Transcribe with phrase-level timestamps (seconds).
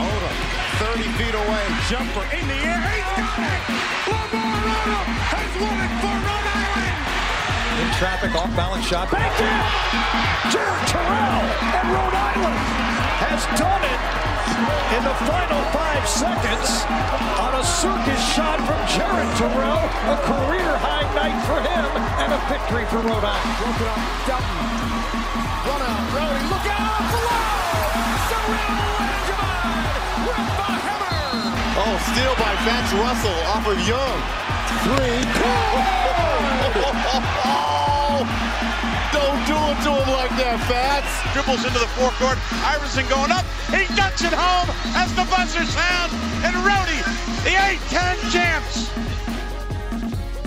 [0.00, 0.36] Odom,
[0.80, 3.62] 30 feet away, jumper in the air, he's got it!
[4.08, 6.98] Lamar Odom has won it for Rhode Island!
[7.84, 9.60] In traffic, off balance shot, back in!
[10.48, 12.60] Jared Terrell and Rhode Island
[13.28, 14.00] has done it
[14.96, 16.88] in the final five seconds
[17.44, 21.84] on a circus shot from Jared Terrell, a career high night for him
[22.24, 23.52] and a victory for Rhode Island.
[23.60, 24.00] Broken up,
[24.32, 24.58] Dutton,
[25.68, 27.44] run out, Rhody, look out, below!
[28.32, 29.33] Cyril
[31.76, 34.18] Oh, steal by Vance Russell off of Young.
[34.86, 35.18] Three,
[37.46, 38.22] Oh,
[39.12, 41.10] don't do it to him like that, Fats.
[41.34, 42.38] dribbles into the forecourt.
[42.64, 43.44] Iverson going up.
[43.74, 46.12] He ducks it home as the buzzer sounds.
[46.46, 47.02] And Rhody,
[47.42, 48.90] the A10 champs.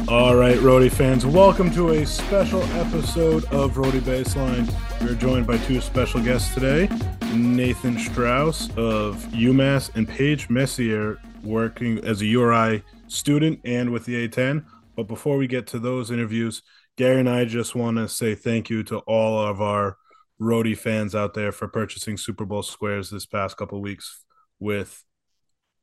[0.10, 4.72] All right, Rhody fans, welcome to a special episode of Rhody Baseline.
[5.02, 6.88] We're joined by two special guests today
[7.38, 14.28] Nathan Strauss of UMass and Paige Messier, working as a URI student and with the
[14.28, 14.66] A10.
[14.96, 16.64] But before we get to those interviews,
[16.98, 19.98] Gary and I just want to say thank you to all of our
[20.40, 24.24] Rhody fans out there for purchasing Super Bowl squares this past couple weeks
[24.60, 25.04] with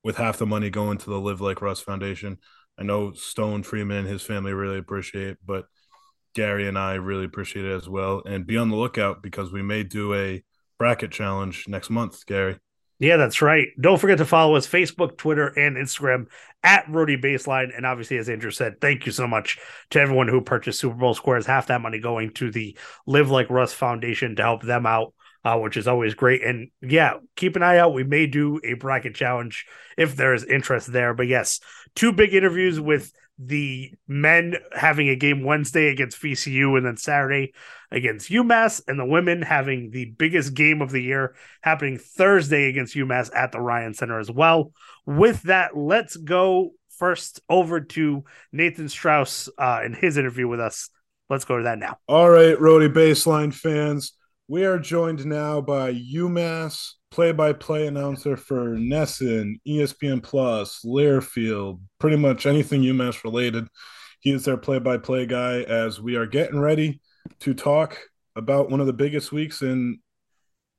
[0.02, 2.39] with half the money going to the Live Like Russ Foundation.
[2.78, 5.66] I know Stone Freeman and his family really appreciate but
[6.34, 8.22] Gary and I really appreciate it as well.
[8.27, 10.42] And be on the lookout because we may do a
[10.84, 12.58] bracket challenge next month, Gary.
[12.98, 13.68] Yeah, that's right.
[13.80, 16.27] Don't forget to follow us Facebook, Twitter, and Instagram
[16.62, 17.74] at Rhody Baseline.
[17.74, 19.58] And obviously, as Andrew said, thank you so much
[19.90, 21.46] to everyone who purchased Super Bowl squares.
[21.46, 25.58] Half that money going to the Live Like Russ Foundation to help them out, uh,
[25.58, 26.44] which is always great.
[26.44, 27.94] And yeah, keep an eye out.
[27.94, 29.64] We may do a bracket challenge
[29.96, 31.14] if there is interest there.
[31.14, 31.60] But yes,
[31.94, 37.52] two big interviews with the men having a game Wednesday against VCU and then Saturday
[37.90, 42.94] against UMass, and the women having the biggest game of the year happening Thursday against
[42.94, 44.72] UMass at the Ryan Center as well.
[45.06, 50.90] With that, let's go first over to Nathan Strauss uh, in his interview with us.
[51.28, 51.98] Let's go to that now.
[52.06, 54.12] All right, Rhody Baseline fans,
[54.46, 62.45] we are joined now by UMass play-by-play announcer for NESN, ESPN Plus, Learfield, pretty much
[62.45, 63.69] anything UMass related.
[64.19, 67.01] He is their play-by-play guy as we are getting ready
[67.39, 67.97] to talk
[68.35, 70.01] about one of the biggest weeks in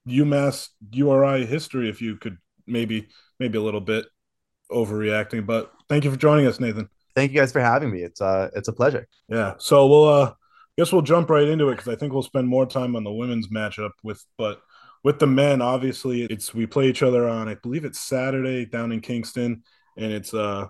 [0.09, 1.87] UMass URI history.
[1.87, 2.37] If you could
[2.67, 3.07] maybe
[3.39, 4.05] maybe a little bit
[4.69, 6.89] overreacting, but thank you for joining us, Nathan.
[7.15, 8.01] Thank you guys for having me.
[8.01, 9.07] It's uh it's a pleasure.
[9.29, 9.53] Yeah.
[9.57, 10.33] So we'll uh
[10.77, 13.13] guess we'll jump right into it because I think we'll spend more time on the
[13.13, 14.61] women's matchup with but
[15.05, 18.91] with the men, obviously it's we play each other on I believe it's Saturday down
[18.91, 19.61] in Kingston,
[19.97, 20.65] and it's uh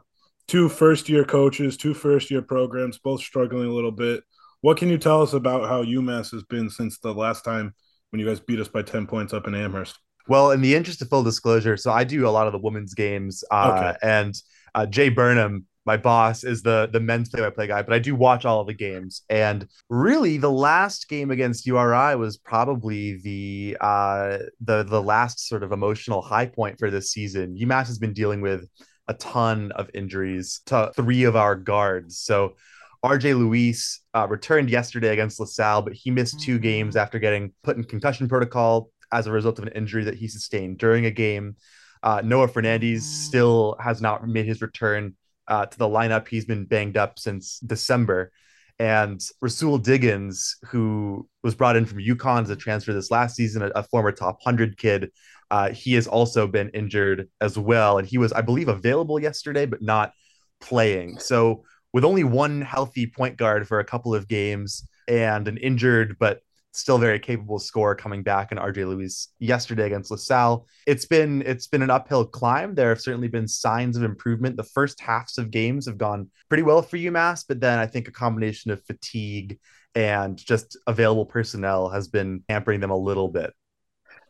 [0.47, 4.24] two first year coaches, two first year programs, both struggling a little bit.
[4.59, 7.74] What can you tell us about how UMass has been since the last time
[8.09, 9.97] when you guys beat us by 10 points up in Amherst?
[10.28, 12.94] Well, in the interest of full disclosure, so I do a lot of the women's
[12.94, 13.97] games, uh, Okay.
[14.01, 14.35] and
[14.74, 17.81] uh, Jay Burnham, my boss, is the the men's play-by-play guy.
[17.81, 22.16] But I do watch all of the games, and really, the last game against URI
[22.16, 27.57] was probably the uh, the the last sort of emotional high point for this season.
[27.57, 28.68] UMass has been dealing with
[29.07, 32.56] a ton of injuries to three of our guards, so.
[33.03, 37.78] RJ Luis uh, returned yesterday against LaSalle, but he missed two games after getting put
[37.78, 41.56] in concussion protocol as a result of an injury that he sustained during a game.
[42.01, 45.16] Uh, Noah Fernandez still has not made his return
[45.47, 46.28] uh, to the lineup.
[46.28, 48.31] He's been banged up since December.
[48.78, 53.61] And Rahsool Diggins, who was brought in from UConn as a transfer this last season,
[53.61, 55.11] a, a former top 100 kid,
[55.50, 57.97] uh, he has also been injured as well.
[57.97, 60.11] And he was, I believe, available yesterday, but not
[60.59, 61.19] playing.
[61.19, 61.63] So,
[61.94, 66.41] with only one healthy point guard for a couple of games and an injured but
[66.80, 70.68] still very capable scorer coming back in RJ Luis yesterday against LaSalle.
[70.86, 72.75] It's been it's been an uphill climb.
[72.75, 74.58] There have certainly been signs of improvement.
[74.58, 78.08] The first halves of games have gone pretty well for UMass, but then I think
[78.08, 79.59] a combination of fatigue
[79.96, 83.53] and just available personnel has been hampering them a little bit.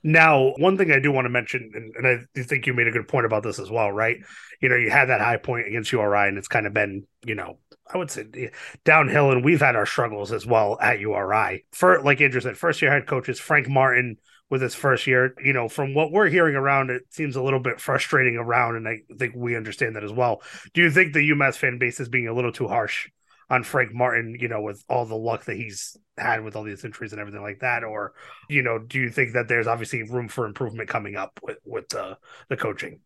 [0.07, 2.91] Now, one thing I do want to mention, and, and I think you made a
[2.91, 4.17] good point about this as well, right?
[4.61, 7.33] You know, you had that high point against URI, and it's kind of been, you
[7.33, 7.57] know,
[7.91, 8.51] I would say
[8.83, 11.65] downhill, and we've had our struggles as well at URI.
[11.71, 14.17] For like Andrew said, first year head coaches Frank Martin
[14.51, 15.33] with his first year.
[15.43, 18.87] You know, from what we're hearing around, it seems a little bit frustrating around, and
[18.87, 20.43] I think we understand that as well.
[20.75, 23.09] Do you think the UMass fan base is being a little too harsh
[23.49, 24.37] on Frank Martin?
[24.39, 27.41] You know, with all the luck that he's had with all these injuries and everything
[27.41, 28.13] like that, or
[28.49, 31.87] you know, do you think that there's obviously room for improvement coming up with with
[31.89, 32.17] the
[32.49, 32.99] the coaching?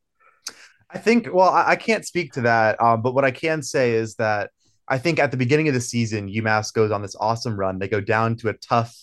[0.92, 3.92] I think, well, I, I can't speak to that, um, but what I can say
[3.92, 4.50] is that
[4.88, 7.78] I think at the beginning of the season, UMass goes on this awesome run.
[7.78, 8.96] They go down to a tough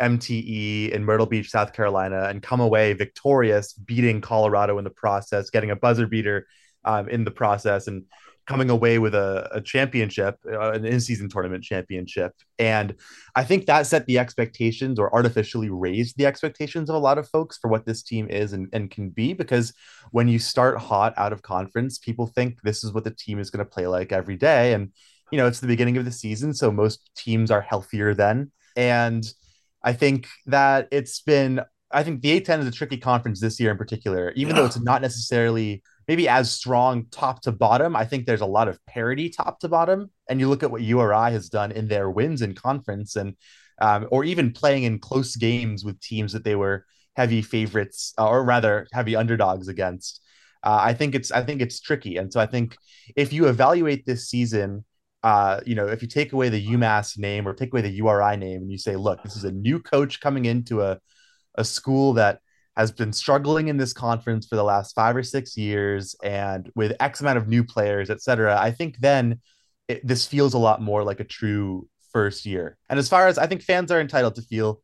[0.00, 5.50] MTE in Myrtle Beach, South Carolina, and come away victorious, beating Colorado in the process,
[5.50, 6.46] getting a buzzer beater
[6.84, 8.04] um, in the process, and
[8.52, 12.32] coming away with a, a championship, uh, an in-season tournament championship.
[12.58, 12.94] And
[13.34, 17.26] I think that set the expectations or artificially raised the expectations of a lot of
[17.28, 19.32] folks for what this team is and, and can be.
[19.32, 19.72] Because
[20.10, 23.48] when you start hot out of conference, people think this is what the team is
[23.48, 24.74] going to play like every day.
[24.74, 24.92] And,
[25.30, 26.52] you know, it's the beginning of the season.
[26.52, 28.52] So most teams are healthier then.
[28.76, 29.24] And
[29.82, 31.62] I think that it's been
[31.94, 34.62] I think the A10 is a tricky conference this year in particular, even yeah.
[34.62, 37.96] though it's not necessarily maybe as strong top to bottom.
[37.96, 40.10] I think there's a lot of parity top to bottom.
[40.28, 43.36] And you look at what URI has done in their wins in conference and
[43.80, 48.28] um, or even playing in close games with teams that they were heavy favorites uh,
[48.28, 50.20] or rather heavy underdogs against.
[50.62, 52.16] Uh, I think it's I think it's tricky.
[52.16, 52.76] And so I think
[53.16, 54.84] if you evaluate this season
[55.22, 58.36] uh, you know, if you take away the UMass name or take away the URI
[58.36, 60.98] name and you say, look, this is a new coach coming into a,
[61.54, 62.40] a school that
[62.76, 66.96] has been struggling in this conference for the last five or six years and with
[67.00, 69.40] X amount of new players, et cetera, I think then
[69.88, 72.78] it, this feels a lot more like a true first year.
[72.88, 74.80] And as far as I think fans are entitled to feel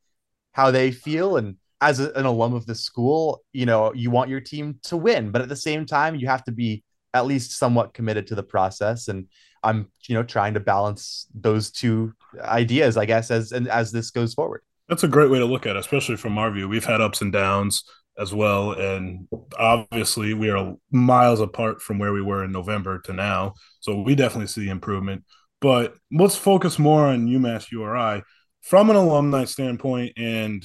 [0.53, 4.31] how they feel and as a, an alum of the school, you know, you want
[4.31, 6.85] your team to win, but at the same time, you have to be
[7.15, 9.09] at least somewhat committed to the process.
[9.09, 9.29] And
[9.63, 14.11] I'm, you know, trying to balance those two ideas, I guess, as and as this
[14.11, 14.63] goes forward.
[14.89, 16.69] That's a great way to look at it, especially from our view.
[16.69, 17.85] We've had ups and downs
[18.19, 23.13] as well, and obviously we are miles apart from where we were in November to
[23.13, 23.55] now.
[23.81, 25.25] So we definitely see improvement.
[25.61, 28.23] But let's focus more on UMass URI
[28.63, 30.65] from an alumni standpoint and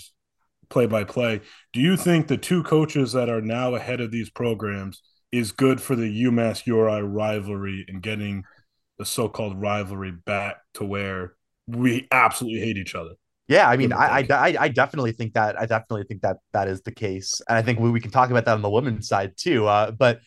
[0.69, 1.41] play by play.
[1.73, 5.81] Do you think the two coaches that are now ahead of these programs is good
[5.81, 8.43] for the UMass URI rivalry and getting
[8.97, 11.33] the so-called rivalry back to where
[11.67, 13.13] we absolutely hate each other.
[13.53, 16.81] Yeah, I mean, I, I, I definitely think that I definitely think that that is
[16.81, 19.33] the case, and I think we, we can talk about that on the women's side
[19.37, 19.67] too.
[19.67, 20.21] Uh, but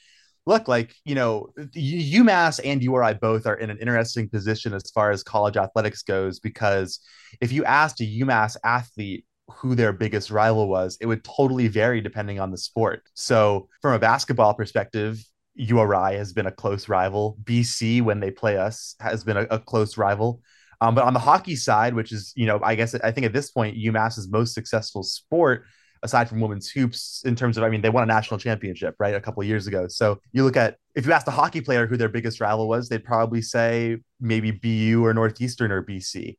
[0.47, 5.11] look, like you know, UMass and URI both are in an interesting position as far
[5.11, 7.01] as college athletics goes because
[7.41, 12.01] if you asked a UMass athlete who their biggest rival was, it would totally vary
[12.01, 13.03] depending on the sport.
[13.15, 15.19] So, from a basketball perspective,
[15.57, 17.39] URI has been a close rival.
[17.43, 20.43] BC, when they play us, has been a, a close rival.
[20.81, 23.33] Um, but on the hockey side, which is, you know, I guess I think at
[23.33, 25.65] this point, UMass's most successful sport,
[26.03, 29.15] aside from women's hoops, in terms of, I mean, they won a national championship, right,
[29.15, 29.89] a couple years ago.
[29.89, 32.89] So you look at, if you asked a hockey player who their biggest rival was,
[32.89, 36.37] they'd probably say maybe BU or Northeastern or BC.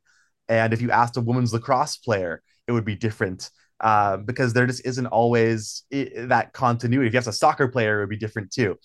[0.48, 3.50] And if you asked a women's lacrosse player, it would be different
[3.80, 7.08] uh, because there just isn't always that continuity.
[7.08, 8.78] If you ask a soccer player, it would be different too.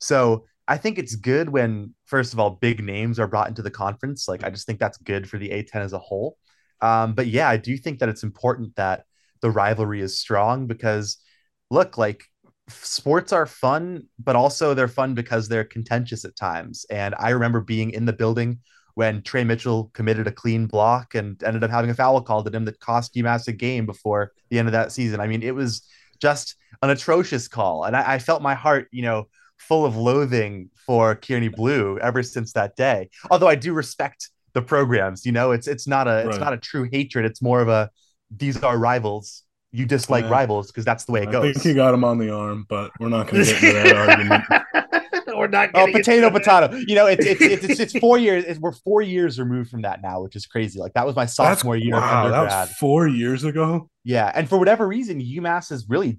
[0.00, 3.70] So I think it's good when, first of all, big names are brought into the
[3.70, 4.26] conference.
[4.26, 6.36] Like, I just think that's good for the A10 as a whole.
[6.80, 9.04] Um, but yeah, I do think that it's important that
[9.40, 11.18] the rivalry is strong because,
[11.70, 12.24] look, like
[12.68, 16.84] sports are fun, but also they're fun because they're contentious at times.
[16.90, 18.58] And I remember being in the building
[18.94, 22.54] when Tre Mitchell committed a clean block and ended up having a foul called at
[22.54, 25.20] him that cost UMass a game before the end of that season.
[25.20, 25.86] I mean, it was
[26.20, 27.84] just an atrocious call.
[27.84, 32.22] And I, I felt my heart, you know, full of loathing for Keaney Blue ever
[32.22, 33.10] since that day.
[33.30, 36.26] Although I do respect the programs, you know, it's it's not a right.
[36.26, 37.24] it's not a true hatred.
[37.24, 37.90] It's more of a
[38.30, 39.42] these are rivals.
[39.72, 40.30] You dislike yeah.
[40.30, 41.44] rivals because that's the way it goes.
[41.44, 43.94] I think he got him on the arm, but we're not going to get into
[43.94, 44.44] that argument.
[45.36, 45.70] we're not.
[45.74, 46.74] Oh, potato, potato.
[46.86, 48.44] You know, it's it's, it's it's it's, four years.
[48.44, 50.78] It's, we're four years removed from that now, which is crazy.
[50.78, 51.94] Like that was my sophomore That's, year.
[51.94, 53.90] Wow, that was four years ago.
[54.04, 56.18] Yeah, and for whatever reason, UMass has really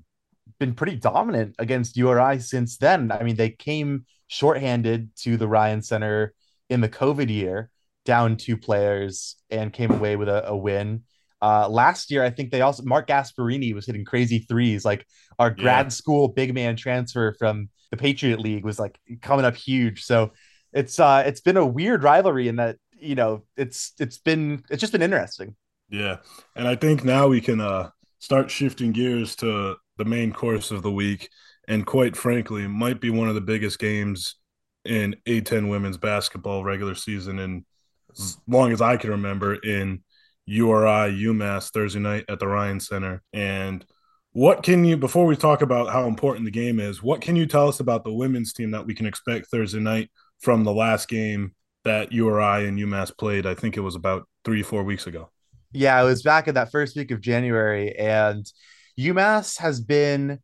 [0.59, 3.11] been pretty dominant against URI since then.
[3.11, 6.33] I mean, they came shorthanded to the Ryan Center
[6.69, 7.69] in the COVID year,
[8.05, 11.03] down two players, and came away with a, a win.
[11.41, 14.83] Uh, last year, I think they also Mark Gasparini was hitting crazy threes.
[14.83, 15.05] Like
[15.37, 15.89] our grad yeah.
[15.89, 20.03] school big man transfer from the Patriot League was like coming up huge.
[20.03, 20.31] So
[20.73, 24.81] it's uh it's been a weird rivalry in that you know it's it's been it's
[24.81, 25.55] just been interesting.
[25.89, 26.17] Yeah,
[26.55, 30.83] and I think now we can uh start shifting gears to the main course of
[30.83, 31.29] the week,
[31.67, 34.35] and quite frankly, might be one of the biggest games
[34.85, 37.65] in A10 women's basketball regular season in
[38.17, 40.03] as long as I can remember in
[40.45, 43.21] URI UMass Thursday night at the Ryan Center.
[43.33, 43.85] And
[44.31, 47.45] what can you before we talk about how important the game is, what can you
[47.45, 51.09] tell us about the women's team that we can expect Thursday night from the last
[51.09, 53.45] game that URI and UMass played?
[53.45, 55.31] I think it was about three, four weeks ago.
[55.73, 58.49] Yeah, it was back in that first week of January, and
[58.99, 60.39] UMass has been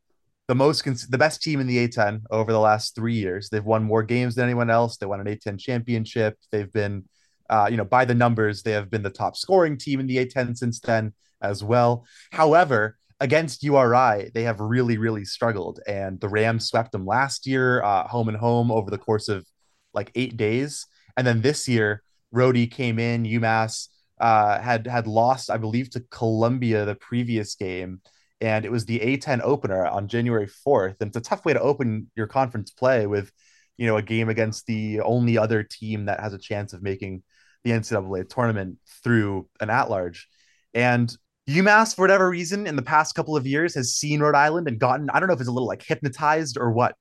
[0.47, 3.49] the most cons- the best team in the A10 over the last three years.
[3.49, 4.97] They've won more games than anyone else.
[4.97, 6.37] They won an A10 championship.
[6.51, 7.05] They've been,
[7.49, 10.17] uh, you know, by the numbers, they have been the top scoring team in the
[10.17, 11.13] A10 since then.
[11.41, 12.05] as well.
[12.31, 17.83] However, against URI, they have really, really struggled, and the Rams swept them last year,
[17.83, 19.45] uh, home and home over the course of
[19.93, 20.85] like eight days,
[21.17, 23.23] and then this year, Rhody came in.
[23.23, 28.01] UMass uh, had had lost, I believe, to Columbia the previous game,
[28.43, 30.97] and it was the A10 opener on January 4th.
[30.99, 33.31] And it's a tough way to open your conference play with,
[33.77, 37.23] you know, a game against the only other team that has a chance of making
[37.63, 40.27] the NCAA tournament through an at large.
[40.73, 41.15] And
[41.49, 44.77] UMass, for whatever reason, in the past couple of years, has seen Rhode Island and
[44.77, 46.97] gotten, I don't know if it's a little like hypnotized or what,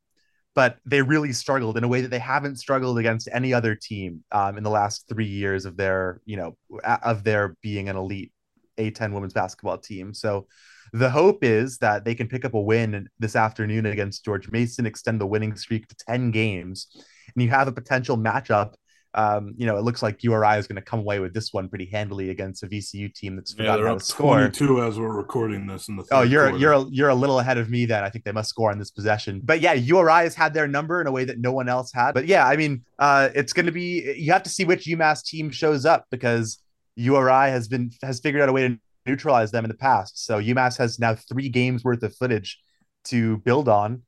[0.54, 4.22] but they really struggled in a way that they haven't struggled against any other team
[4.30, 6.56] um, in the last three years of their, you know,
[7.02, 8.30] of their being an elite
[8.78, 10.14] A10 women's basketball team.
[10.14, 10.46] So
[10.92, 14.86] the hope is that they can pick up a win this afternoon against George Mason,
[14.86, 16.86] extend the winning streak to 10 games,
[17.34, 18.74] and you have a potential matchup
[19.14, 21.68] um, you know, it looks like URI is going to come away with this one
[21.68, 24.36] pretty handily against a VCU team that's yeah, they're up score.
[24.36, 26.58] 22 as we're recording this in the Oh, you're quarter.
[26.58, 28.04] you're a, you're a little ahead of me then.
[28.04, 29.42] I think they must score on this possession.
[29.44, 32.12] But yeah, URI has had their number in a way that no one else had.
[32.14, 35.22] But yeah, I mean, uh, it's going to be you have to see which UMass
[35.24, 36.62] team shows up because
[36.96, 40.24] URI has been has figured out a way to neutralize them in the past.
[40.24, 42.58] So UMass has now three games worth of footage
[43.04, 44.02] to build on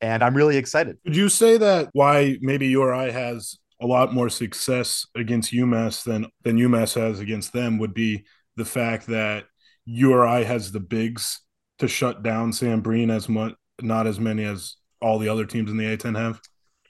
[0.00, 0.98] and I'm really excited.
[1.04, 6.26] Would you say that why maybe URI has a lot more success against UMass than
[6.42, 8.24] than UMass has against them would be
[8.56, 9.44] the fact that
[9.84, 11.40] URI has the bigs
[11.78, 15.70] to shut down Sam Breen as much, not as many as all the other teams
[15.70, 16.40] in the A10 have.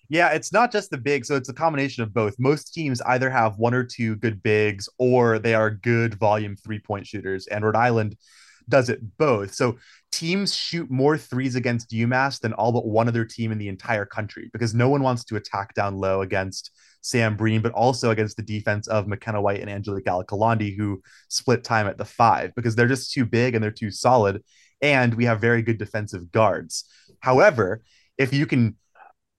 [0.09, 2.37] Yeah, it's not just the big, so it's a combination of both.
[2.39, 6.79] Most teams either have one or two good bigs, or they are good volume three
[6.79, 8.17] point shooters, and Rhode Island
[8.69, 9.55] does it both.
[9.55, 9.79] So
[10.13, 14.05] teams shoot more threes against UMass than all but one other team in the entire
[14.05, 16.71] country because no one wants to attack down low against
[17.01, 21.63] Sam Breen, but also against the defense of Makennah White and Angelique Ngalakulondi, who split
[21.63, 24.43] time at the five because they're just too big and they're too solid.
[24.83, 26.85] And we have very good defensive guards.
[27.21, 27.83] However,
[28.19, 28.77] if you can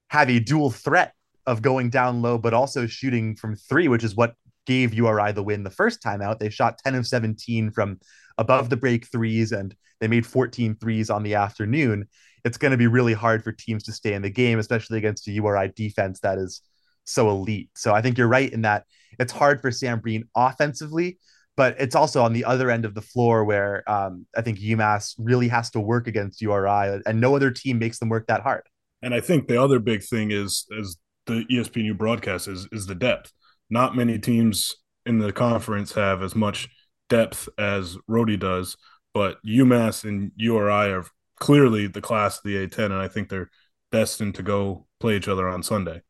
[0.10, 1.14] have a dual threat
[1.46, 4.36] of going down low, but also shooting from three, which is what
[4.66, 6.40] gave URI the win the first time out.
[6.40, 8.00] They shot 10 of 17 from
[8.38, 12.08] above the break threes and they made 14 threes on the afternoon.
[12.44, 15.28] It's going to be really hard for teams to stay in the game, especially against
[15.28, 16.62] a URI defense that is
[17.06, 17.70] so elite.
[17.76, 18.84] So I think you're right in that
[19.18, 21.18] it's hard for Sam Breen offensively,
[21.56, 25.16] but it's also on the other end of the floor where um, I think UMass
[25.18, 28.64] really has to work against URI, and no other team makes them work that hard.
[29.02, 32.96] And I think the other big thing is, as the ESPNU broadcast is, is the
[32.96, 33.32] depth.
[33.70, 34.76] Not many teams
[35.06, 36.70] in the conference have as much
[37.10, 38.78] depth as Rhody does,
[39.14, 41.06] but UMass and URI are
[41.40, 43.50] clearly the class of the A10, and I think they're
[43.92, 46.02] destined to go play each other on Sunday.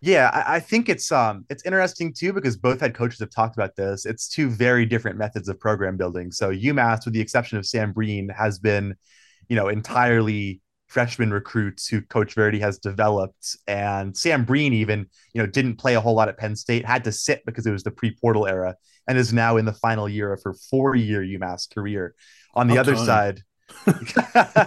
[0.00, 3.56] Yeah, I, I, think it's um it's interesting too because both head coaches have talked
[3.56, 4.04] about this.
[4.04, 6.30] It's two very different methods of program building.
[6.30, 8.94] So UMass, with the exception of Sam Breen, has been,
[9.48, 13.56] you know, entirely freshman recruits who Coach Verdi has developed.
[13.66, 17.04] And Sam Breen even, you know, didn't play a whole lot at Penn State, had
[17.04, 18.76] to sit because it was the pre-portal era,
[19.08, 22.14] and is now in the final year of her four-year UMass career.
[22.54, 23.42] On the other side,
[23.86, 23.98] yeah,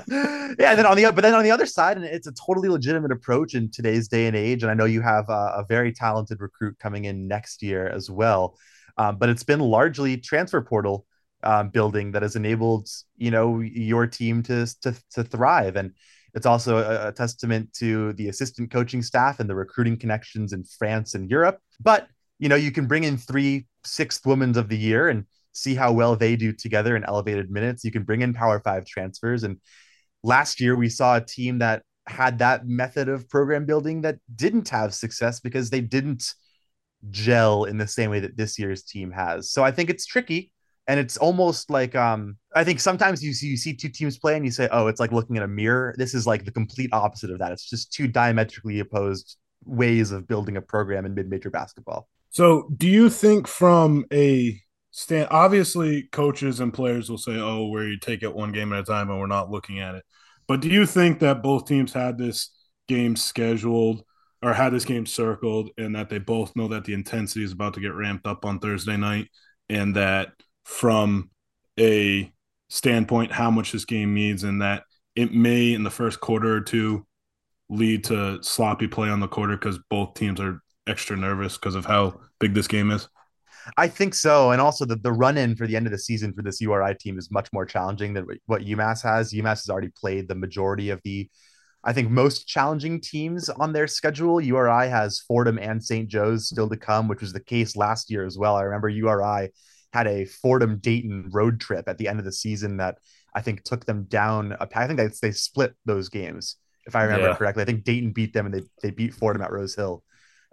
[0.07, 3.11] and then on the but then on the other side, and it's a totally legitimate
[3.11, 4.61] approach in today's day and age.
[4.61, 8.09] And I know you have a, a very talented recruit coming in next year as
[8.09, 8.57] well.
[8.97, 11.05] Um, but it's been largely transfer portal
[11.43, 15.93] um, building that has enabled you know your team to to to thrive and
[16.33, 20.63] it's also a, a, testament to the assistant coaching staff and the recruiting connections in
[20.63, 21.59] France and Europe.
[21.79, 25.75] But you know, you can bring in three sixth women of the year and see
[25.75, 27.83] how well they do together in elevated minutes.
[27.83, 29.43] You can bring in Power Five transfers.
[29.43, 29.57] And
[30.23, 34.69] last year we saw a team that had that method of program building that didn't
[34.69, 36.33] have success because they didn't
[37.09, 39.51] gel in the same way that this year's team has.
[39.51, 40.51] So I think it's tricky
[40.89, 44.35] and it's almost like um I think sometimes you see you see two teams play
[44.35, 45.93] and you say, oh, it's like looking at a mirror.
[45.97, 47.51] This is like the complete opposite of that.
[47.51, 52.09] It's just two diametrically opposed ways of building a program in mid-major basketball.
[52.31, 57.99] So, do you think from a stand, obviously, coaches and players will say, "Oh, you
[57.99, 60.03] take it one game at a time, and we're not looking at it."
[60.47, 62.49] But do you think that both teams had this
[62.87, 64.03] game scheduled
[64.41, 67.75] or had this game circled, and that they both know that the intensity is about
[67.75, 69.27] to get ramped up on Thursday night,
[69.69, 70.31] and that
[70.69, 71.31] from
[71.79, 72.31] a
[72.69, 74.83] standpoint how much this game needs and that
[75.15, 77.05] it may in the first quarter or two
[77.69, 81.85] lead to sloppy play on the quarter because both teams are extra nervous because of
[81.85, 83.07] how big this game is?
[83.77, 84.51] I think so.
[84.51, 86.95] And also the, the run in for the end of the season for this URI
[86.99, 89.33] team is much more challenging than what UMass has.
[89.33, 91.29] UMass has already played the majority of the,
[91.83, 94.39] I think, most challenging teams on their schedule.
[94.39, 96.07] URI has Fordham and St.
[96.07, 98.55] Joe's still to come, which was the case last year as well.
[98.55, 99.49] I remember URI
[99.93, 102.97] had a Fordham Dayton road trip at the end of the season that
[103.33, 104.53] I think took them down.
[104.59, 107.35] A, I think they, they split those games, if I remember Yeah.
[107.35, 107.63] correctly.
[107.63, 110.03] I think Dayton beat them and they, they beat Fordham at Rose Hill.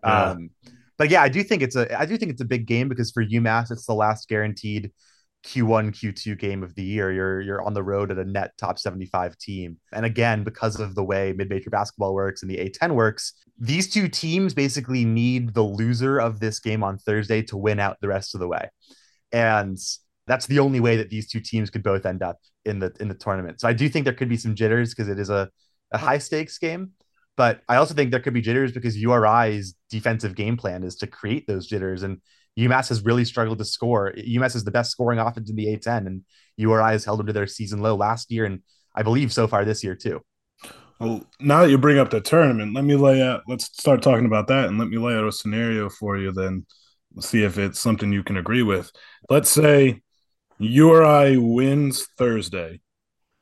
[0.05, 0.31] Yeah.
[0.31, 0.51] Um,
[0.99, 3.11] but yeah, I do think it's a I do think it's a big game because
[3.11, 4.93] for UMass, it's the last guaranteed
[5.45, 7.13] Q1, Q2 game of the year.
[7.13, 9.79] You're you're on the road at a net top 75 team.
[9.93, 14.09] And again, because of the way mid-major basketball works and the A10 works, these two
[14.09, 18.35] teams basically need the loser of this game on Thursday to win out the rest
[18.35, 18.71] of the way.
[19.33, 19.79] And
[20.27, 23.09] that's the only way that these two teams could both end up in the in
[23.09, 23.61] the tournament.
[23.61, 25.51] So I do think there could be some jitters because it is a,
[25.93, 26.93] a high stakes game.
[27.37, 31.07] But I also think there could be jitters because URI's defensive game plan is to
[31.07, 32.03] create those jitters.
[32.03, 32.21] And
[32.59, 34.13] UMass has really struggled to score.
[34.17, 36.23] UMass is the best scoring offense in the A10, and
[36.57, 38.63] URI has held them to their season low last year, and
[38.95, 40.23] I believe so far this year too.
[40.99, 43.43] Well, now that you bring up the tournament, let me lay out.
[43.47, 46.33] Let's start talking about that, and let me lay out a scenario for you.
[46.33, 46.65] Then
[47.21, 48.91] see if it's something you can agree with.
[49.29, 50.03] Let's say
[50.59, 52.81] URI wins Thursday,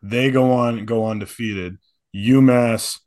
[0.03, 1.77] they go on go undefeated.
[2.15, 3.01] UMass,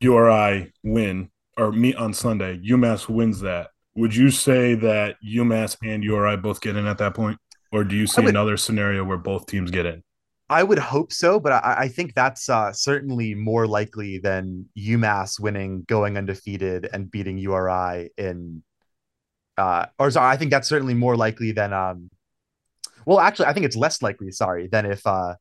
[0.00, 2.58] URI win or meet on Sunday.
[2.58, 3.68] UMass wins that.
[3.94, 7.38] Would you say that UMass and URI both get in at that point,
[7.70, 10.02] or do you see would- another scenario where both teams get in?
[10.48, 15.40] I would hope so, but I, I think that's uh, certainly more likely than UMass
[15.40, 18.62] winning, going undefeated, and beating URI in.
[19.56, 21.72] Uh, or sorry, I think that's certainly more likely than.
[21.72, 22.10] Um,
[23.04, 24.30] well, actually, I think it's less likely.
[24.30, 25.34] Sorry, than if uh,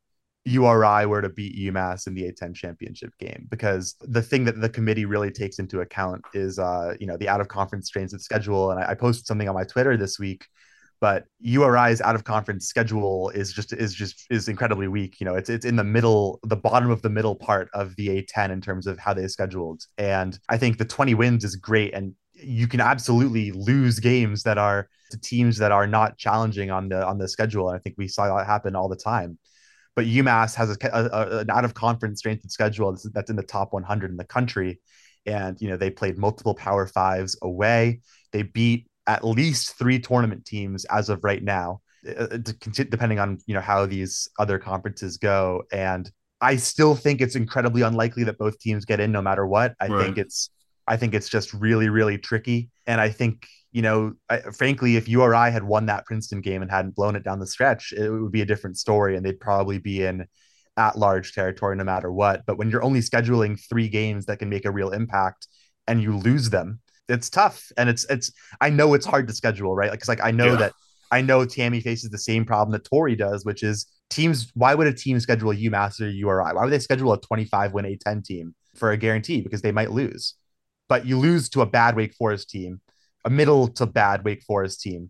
[0.46, 4.70] URI were to beat UMass in the A10 championship game, because the thing that the
[4.70, 8.22] committee really takes into account is, uh, you know, the out of conference strains of
[8.22, 8.72] schedule.
[8.72, 10.46] And I, I posted something on my Twitter this week
[11.02, 15.20] but URI's out of conference schedule is just is just is incredibly weak.
[15.20, 18.22] You know, it's it's in the middle, the bottom of the middle part of the
[18.22, 19.84] A10 in terms of how they scheduled.
[19.98, 24.58] And I think the 20 wins is great, and you can absolutely lose games that
[24.58, 27.70] are to teams that are not challenging on the on the schedule.
[27.70, 29.38] And I think we saw that happen all the time.
[29.96, 33.36] But UMass has a, a, an out of conference strength of schedule that's, that's in
[33.36, 34.80] the top 100 in the country,
[35.26, 38.02] and you know they played multiple Power Fives away.
[38.32, 41.82] They beat at least three tournament teams as of right now,
[42.18, 45.64] uh, depending on you know how these other conferences go.
[45.74, 49.76] And I still think it's incredibly unlikely that both teams get in, no matter what.
[49.80, 49.98] I Right.
[49.98, 50.50] think it's
[50.92, 52.70] I think it's just really really tricky.
[52.86, 56.70] And I think you know, I, frankly, if URI had won that Princeton game and
[56.70, 59.78] hadn't blown it down the stretch, it would be a different story, and they'd probably
[59.78, 60.26] be in
[60.78, 62.44] at large territory no matter what.
[62.46, 65.48] But when you're only scheduling three games that can make a real impact
[65.88, 67.72] and you lose them, it's tough.
[67.78, 69.90] And it's it's I know it's hard to schedule, right?
[69.90, 70.56] Like because like I know Yeah.
[70.58, 70.74] that
[71.12, 74.52] I know Tammi faces the same problem that Tory does, which is teams.
[74.54, 76.54] Why would a team schedule a UMass or URI?
[76.56, 79.42] Why would they schedule a 25 win A10 team for a guarantee?
[79.42, 80.36] Because they might lose.
[80.92, 82.82] But you lose to a bad Wake Forest team,
[83.24, 85.10] a middle to bad Wake Forest team.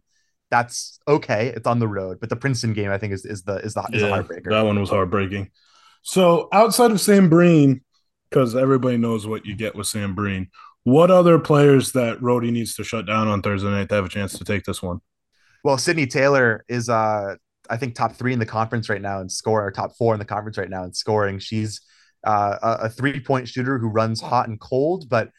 [0.51, 1.47] That's okay.
[1.47, 2.19] It's on the road.
[2.19, 4.51] But the Princeton game, I think, is is the is the is a heartbreaker.
[4.51, 5.49] That one was heartbreaking.
[6.03, 7.81] So outside of Sam Breen,
[8.29, 10.49] because everybody knows what you get with Sam Breen,
[10.83, 14.09] what other players that Rhody needs to shut down on Thursday night to have a
[14.09, 14.99] chance to take this one?
[15.63, 17.37] Well, Sydney Taylor is uh
[17.71, 20.19] I think top three in the conference right now in score, or top four in
[20.19, 21.39] the conference right now in scoring.
[21.39, 21.81] She's
[22.23, 25.31] uh, a, a three point shooter who runs hot and cold, but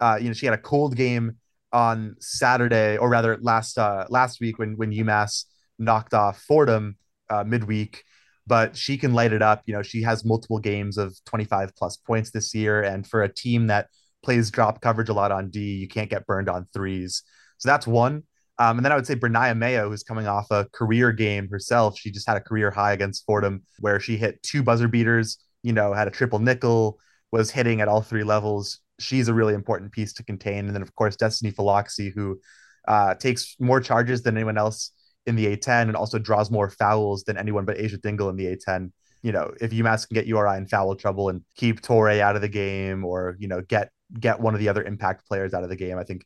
[0.00, 1.36] uh, you know she had a cold game
[1.72, 5.44] on Saturday, or rather last uh, last week when when UMass
[5.78, 6.96] knocked off Fordham
[7.30, 8.04] uh, midweek.
[8.48, 9.62] But she can light it up.
[9.66, 13.32] You know she has multiple games of 25 plus points this year, and for a
[13.32, 13.88] team that
[14.22, 17.22] plays drop coverage a lot on D, you can't get burned on threes.
[17.58, 18.24] So that's one.
[18.58, 21.98] Um, and then I would say Ber'Nyah Mayo, who's coming off a career game herself.
[21.98, 25.72] She just had a career high against Fordham where she hit two buzzer beaters, you
[25.72, 26.98] know, had a triple nickel,
[27.32, 28.80] was hitting at all three levels.
[28.98, 30.66] She's a really important piece to contain.
[30.66, 32.40] And then, of course, Destiney Philoxy, who
[32.86, 34.92] uh, takes more charges than anyone else
[35.26, 38.56] in the A10 and also draws more fouls than anyone but Asia Dingle in the
[38.56, 38.92] A10.
[39.22, 42.42] You know, if UMass can get URI in foul trouble and keep Torre out of
[42.42, 45.68] the game or, you know, get get one of the other impact players out of
[45.68, 46.24] the game, I think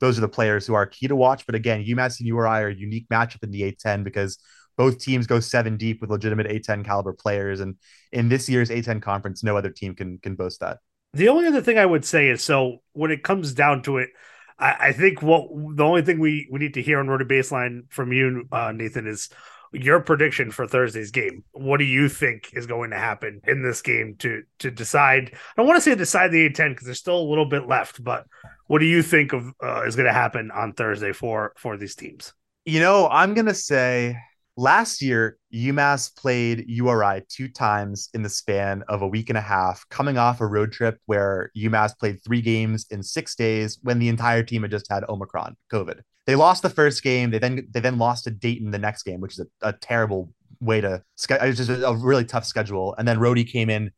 [0.00, 1.46] those are the players who are key to watch.
[1.46, 4.38] But again, UMass and URI are a unique matchup in the A10 because
[4.76, 7.60] both teams go seven deep with legitimate A10 caliber players.
[7.60, 7.76] And
[8.10, 10.78] in this year's A10 conference, no other team can can boast that.
[11.12, 14.10] The only other thing I would say is so when it comes down to it,
[14.58, 17.90] I, I think what the only thing we, we need to hear on Rhody Baseline
[17.90, 19.28] from you, uh, Nathan, is
[19.72, 21.44] your prediction for Thursday's game.
[21.52, 25.36] What do you think is going to happen in this game to to decide?
[25.56, 28.26] I want to say decide the A10 because there's still a little bit left, but
[28.66, 31.94] what do you think of uh, is going to happen on Thursday for for these
[31.94, 32.34] teams?
[32.64, 34.18] You know, I'm gonna say
[34.60, 39.40] last year, UMass played URI two times in the span of a week and a
[39.40, 43.98] half, coming off a road trip where UMass played three games in six days when
[43.98, 46.00] the entire team had just had Omicron, COVID.
[46.26, 47.30] They lost the first game.
[47.30, 50.32] They then they then lost to Dayton the next game, which is a, a terrible
[50.60, 52.94] way to it's just a, really tough schedule.
[52.98, 53.90] And then Rhody came in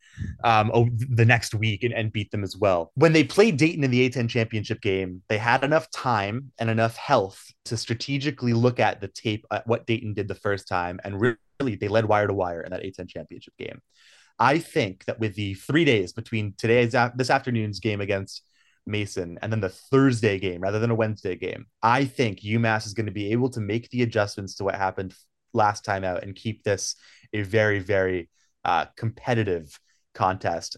[0.44, 0.70] um,
[1.10, 2.92] the next week and, and beat them as well.
[2.94, 6.96] When they played Dayton in the A10 championship game, they had enough time and enough
[6.96, 11.20] health to strategically look at the tape at what Dayton did the first time, and
[11.20, 13.80] really they led wire to wire in that A10 championship game.
[14.38, 18.42] I think that with the three days between today's this afternoon's game against
[18.86, 22.94] Mason and then the Thursday game rather than a Wednesday game, I think UMass is
[22.94, 25.14] going to be able to make the adjustments to what happened
[25.52, 26.96] last time out and keep this
[27.32, 28.28] a very, very
[28.64, 29.78] uh, competitive
[30.14, 30.76] contest.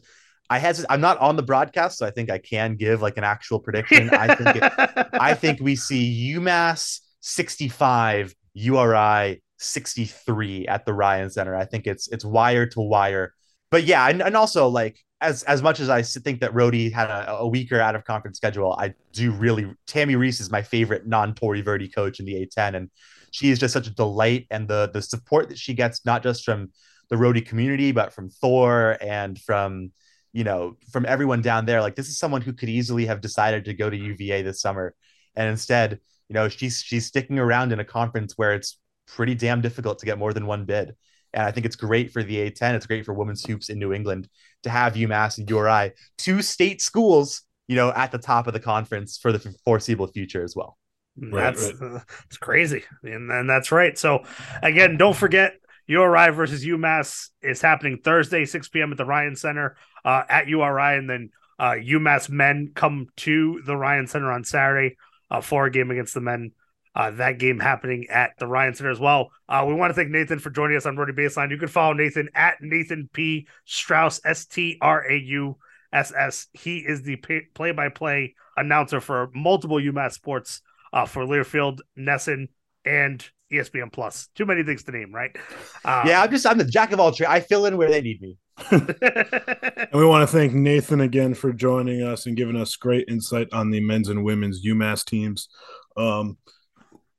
[0.51, 3.25] I had I'm not on the broadcast, so I think I can give like an
[3.25, 4.11] actual prediction.
[4.11, 4.73] I think it,
[5.15, 11.57] I think we see UMass 65, URI 63 at the Ryan Center.
[11.57, 13.35] I think it's it's wire to wire.
[13.71, 17.09] But yeah, and, and also like as as much as I think that Rhody had
[17.09, 21.07] a, a weaker out of conference schedule, I do really Tammi Reiss is my favorite
[21.07, 22.91] non Tory Verdi coach in the A10, and
[23.35, 26.45] she is just such a delight and the the support that she gets not just
[26.45, 26.71] from
[27.11, 29.91] the Rhody community but from Thorr and from
[30.33, 31.81] you know from everyone down there.
[31.81, 34.95] Like this is someone who could easily have decided to go to UVA this summer.
[35.35, 39.61] And instead you know she's she's sticking around in a conference where it's pretty damn
[39.61, 40.95] difficult to get more than one bid.
[41.33, 43.93] And I think it's great for the A10 it's great for women's hoops in New
[43.93, 44.29] England
[44.63, 48.61] to have UMass and URI two state schools you know at the top of the
[48.61, 50.79] conference for the foreseeable future as well
[51.17, 51.97] Right, that's right.
[51.97, 53.97] Uh, it's crazy, and then that's right.
[53.97, 54.25] So
[54.63, 55.55] again, don't forget
[55.87, 58.91] URI versus UMass is happening Thursday, 6 p.m.
[58.91, 63.77] at the Ryan Center uh, at URI, and then uh, UMass men come to the
[63.77, 64.97] Ryan Center on Saturday
[65.31, 66.53] uh, for a game against the men.
[66.97, 69.31] Uh, that game happening at the Ryan Center as well.
[69.49, 71.51] Uh, we want to thank Nathan for joining us on Rhody Baseline.
[71.51, 73.49] You can follow Nathan at Nathan P.
[73.65, 75.57] Strauss, S T R A U
[75.93, 76.47] S S.
[76.53, 77.17] He is the
[77.55, 80.63] play by play announcer for multiple UMass sports
[80.95, 82.49] uh, for Learfield, NESN,
[82.87, 84.29] and ESPN Plus.
[84.35, 85.37] Too many things to name, right?
[85.85, 87.31] Uh, yeah, I'm just I'm the jack of all trades.
[87.31, 88.39] I fill in where they need me.
[88.71, 93.53] and we want to thank Nathan again for joining us and giving us great insight
[93.53, 95.49] on the men's and women's UMass teams.
[95.97, 96.39] Um,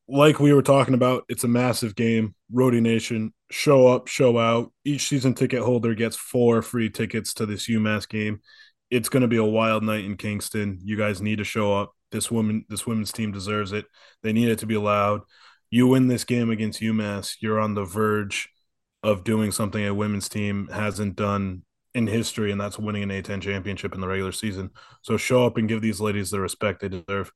[0.08, 2.36] like we were talking about, it's a massive game.
[2.52, 4.72] Rhody Nation, show up, show out.
[4.86, 8.40] Each season ticket holder gets four free tickets to this UMass game.
[8.90, 10.80] It's going to be a wild night in Kingston.
[10.84, 11.92] You guys need to show up.
[12.16, 13.84] This woman, this women's team deserves it.
[14.24, 15.24] They need it to be allowed.
[15.70, 18.48] You win this game against UMass, you're on the verge
[19.04, 23.42] of doing something a women's team hasn't done in history, and that's winning an A10
[23.42, 24.70] championship in the regular season.
[25.02, 27.34] So show up and give these ladies the respect they deserve.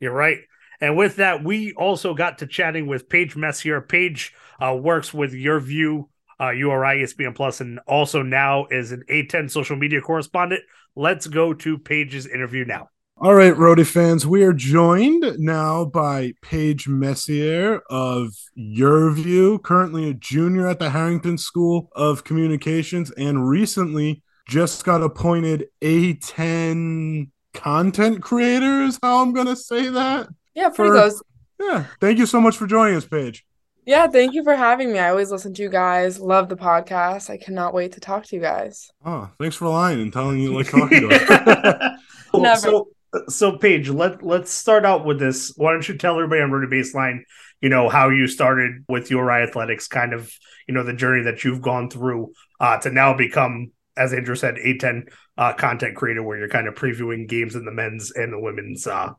[0.00, 0.40] You're right.
[0.82, 3.80] And with that, we also got to chatting with Paige Messier.
[3.80, 9.02] Paige uh, works with Your View, uh, URI, ESPN Plus, and also now is an
[9.08, 10.60] A10 social media correspondent.
[10.94, 12.88] Let's go to Paige's interview now.
[13.22, 20.08] All right, Rhody fans, we are joined now by Paige Messier of Your View, currently
[20.08, 28.22] a junior at the Harrington School of Communications, and recently just got appointed A10 content
[28.22, 28.98] creators.
[29.02, 30.30] How I'm going to say that?
[30.54, 31.22] Yeah, pretty for, close.
[31.60, 33.44] Yeah, thank you so much for joining us, Paige.
[33.84, 34.98] Yeah, thank you for having me.
[34.98, 36.18] I always listen to you guys.
[36.18, 37.28] Love the podcast.
[37.28, 38.90] I cannot wait to talk to you guys.
[39.04, 42.00] Oh, thanks for lying and telling you like talking to us.
[42.34, 42.60] Never.
[42.60, 42.88] So,
[43.28, 45.52] so Paige, let let's start out with this.
[45.56, 47.20] Why don't you tell everybody on Rhody Baseline,
[47.60, 50.32] you know, how you started with URI athletics, kind of,
[50.68, 54.56] you know, the journey that you've gone through uh, to now become, as Andrew said,
[54.56, 58.38] A10 uh, content creator, where you're kind of previewing games in the men's and the
[58.38, 59.12] women's uh,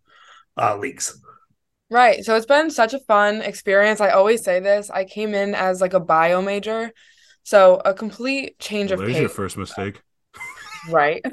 [0.57, 1.19] uh, leagues.
[1.89, 2.23] Right.
[2.23, 3.99] So it's been such a fun experience.
[3.99, 4.89] I always say this.
[4.89, 6.93] I came in as like a bio major,
[7.43, 9.19] so a complete change well, of pace.
[9.19, 10.01] your first mistake.
[10.89, 11.23] Right.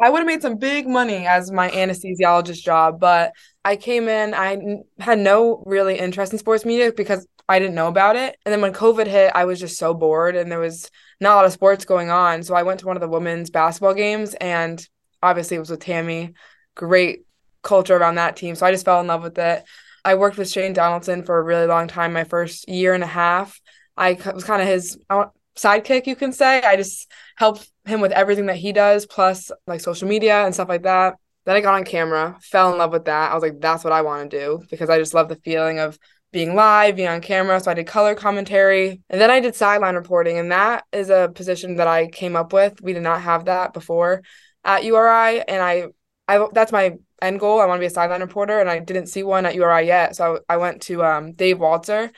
[0.00, 3.32] I would have made some big money as my anesthesiologist job, but
[3.64, 7.88] I came in, I had no really interest in sports media because I didn't know
[7.88, 8.36] about it.
[8.44, 11.36] And then when COVID hit, I was just so bored and there was not a
[11.36, 12.42] lot of sports going on.
[12.42, 14.86] So I went to one of the women's basketball games and
[15.22, 16.34] obviously it was with Tammi.
[16.74, 17.24] Great
[17.62, 18.54] culture around that team.
[18.54, 19.64] So I just fell in love with it.
[20.04, 23.08] I worked with Shane Donaldson for a really long time, my first year and a
[23.08, 23.60] half.
[23.96, 26.62] I was kind of his uh, sidekick, you can say.
[26.62, 30.68] I just helped him with everything that he does, plus like social media and stuff
[30.68, 31.16] like that.
[31.44, 33.32] Then I got on camera, fell in love with that.
[33.32, 35.80] I was like, that's what I want to do because I just love the feeling
[35.80, 35.98] of
[36.32, 37.60] being live, being on camera.
[37.60, 39.00] So I did color commentary.
[39.10, 40.38] And then I did sideline reporting.
[40.38, 42.80] And that is a position that I came up with.
[42.80, 44.22] We did not have that before
[44.64, 45.42] at URI.
[45.46, 45.86] And I,
[46.26, 47.60] I that's my end goal.
[47.60, 48.60] I want to be a sideline reporter.
[48.60, 50.16] And I didn't see one at URI yet.
[50.16, 52.10] So I, I went to um, Dave Walter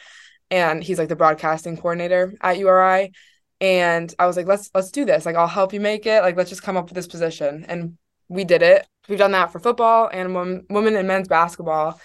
[0.50, 3.12] and he's like the broadcasting coordinator at URI.
[3.60, 5.26] And I was like, let's let's do this.
[5.26, 6.22] Like I'll help you make it.
[6.22, 7.64] Like let's just come up with this position.
[7.68, 7.96] And
[8.28, 8.86] we did it.
[9.08, 12.00] We've done that for football and women, women and men's basketball.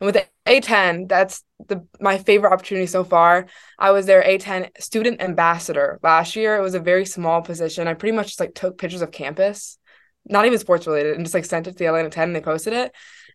[0.00, 3.46] And with the A10, that's the my favorite opportunity so far.
[3.78, 6.56] I was their A10 student ambassador last year.
[6.56, 7.88] It was a very small position.
[7.88, 9.78] I pretty much just like took pictures of campus,
[10.26, 12.40] not even sports related, and just like sent it to the Atlantic 10 and they
[12.40, 12.92] posted it.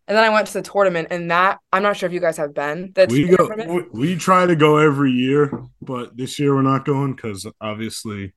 [0.10, 2.36] And then I went to the tournament, and that I'm not sure if you guys
[2.38, 2.92] have been.
[2.96, 3.48] That's we go.
[3.68, 5.52] We, we try to go every year,
[5.84, 8.34] but this year we're not going because obviously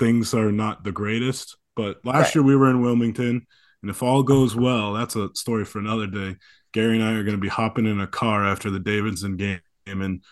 [0.00, 1.56] things are not the greatest.
[1.76, 2.34] But last right.
[2.34, 3.46] year we were in Wilmington,
[3.80, 6.36] and if all goes well, that's a story for another day.
[6.72, 9.60] Gary and I are going to be hopping in a car after the Davidson game
[9.86, 10.24] and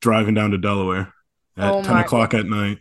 [0.00, 1.12] driving down to Delaware
[1.56, 2.78] at oh 10 o'clock at night.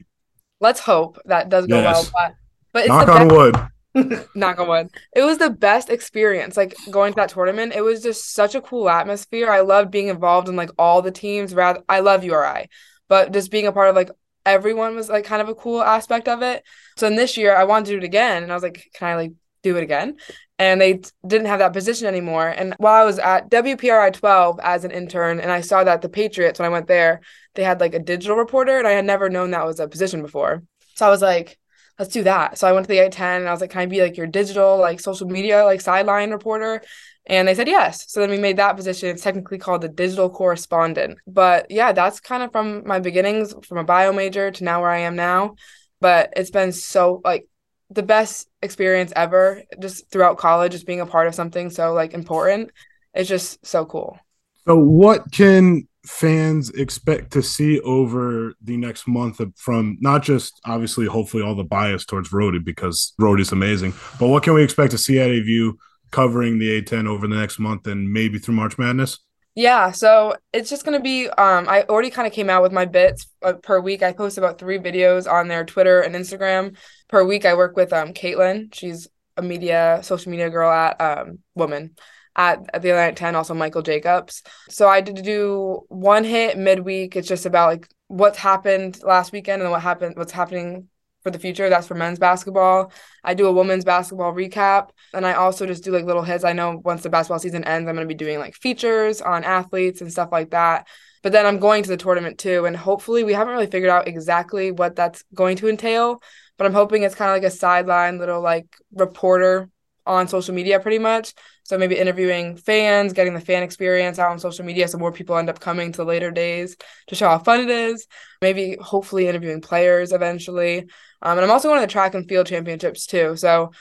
[0.60, 2.12] Let's hope that does go yes.
[2.14, 2.36] well.
[2.74, 3.56] But, but knock on wood.
[4.36, 4.90] knock on wood.
[5.16, 6.58] It was the best experience.
[6.58, 9.50] Like going to that tournament, it was just such a cool atmosphere.
[9.50, 11.54] I loved being involved in like all the teams.
[11.54, 12.70] Rather, I love URI,
[13.08, 14.10] but just being a part of like
[14.46, 16.64] everyone was like kind of a cool aspect of it.
[16.98, 19.08] So in this year, I wanted to do it again, and I was like, can
[19.08, 19.32] I like
[19.64, 20.18] do it again?
[20.60, 22.48] And they didn't have that position anymore.
[22.48, 26.10] And while I was at WPRI 12 as an intern, and I saw that the
[26.10, 27.22] Patriots when I went there,
[27.56, 30.22] they had like a digital reporter, and I had never known that was a position
[30.22, 30.64] before.
[30.96, 31.58] So I was like,
[31.98, 32.58] let's do that.
[32.58, 34.28] So I went to the A10 and I was like, can I be like your
[34.28, 36.82] digital, like social media, like sideline reporter?
[37.28, 38.12] And they said yes.
[38.12, 39.10] So then we made that position.
[39.10, 41.18] It's technically called the digital correspondent.
[41.26, 44.92] But yeah, that's kind of from my beginnings from a bio major to now where
[44.92, 45.56] I am now.
[46.02, 47.48] But it's been so like
[47.90, 52.14] the best experience ever just throughout college, just being a part of something so like
[52.14, 52.72] important.
[53.14, 54.20] It's just so cool.
[54.68, 61.06] So what can fans expect to see over the next month from not just obviously
[61.06, 64.98] hopefully all the bias towards Rhody because Rhody's amazing, but what can we expect to
[64.98, 65.78] see out of you
[66.12, 69.20] covering the A10 over the next month and maybe through March Madness?
[69.56, 71.30] Yeah, so it's just gonna be.
[71.30, 74.04] Um, I already kind of came out with my bits uh, per week.
[74.04, 76.76] I post about three videos on their Twitter and Instagram
[77.08, 77.46] per week.
[77.46, 78.74] I work with um Caitlin.
[78.74, 81.96] She's a media social media girl at um Woman
[82.36, 84.44] at, the Atlantic 10, also Michael Jacobs.
[84.70, 87.16] So I did do one hit midweek.
[87.16, 90.90] It's just about like what's happened last weekend and what happened, what's happening
[91.24, 91.70] for the future.
[91.70, 92.92] That's for men's basketball.
[93.24, 94.90] I do a women's basketball recap.
[95.14, 96.44] And I also just do like little hits.
[96.44, 99.44] I know once the basketball season ends, I'm going to be doing like features on
[99.44, 100.88] athletes and stuff like that.
[101.24, 102.66] But then I'm going to the tournament too.
[102.66, 106.22] And hopefully, we haven't really figured out exactly what that's going to entail.
[106.58, 109.70] But I'm hoping it's kind of like a sideline little like reporter
[110.06, 111.34] on social media pretty much.
[111.66, 115.36] So maybe interviewing fans, getting the fan experience out on social media so more people
[115.36, 118.08] end up coming to later days to show how fun it is.
[118.40, 120.80] Maybe hopefully interviewing players eventually.
[121.24, 123.36] Um, and I'm also going to the track and field championships too.
[123.36, 123.72] So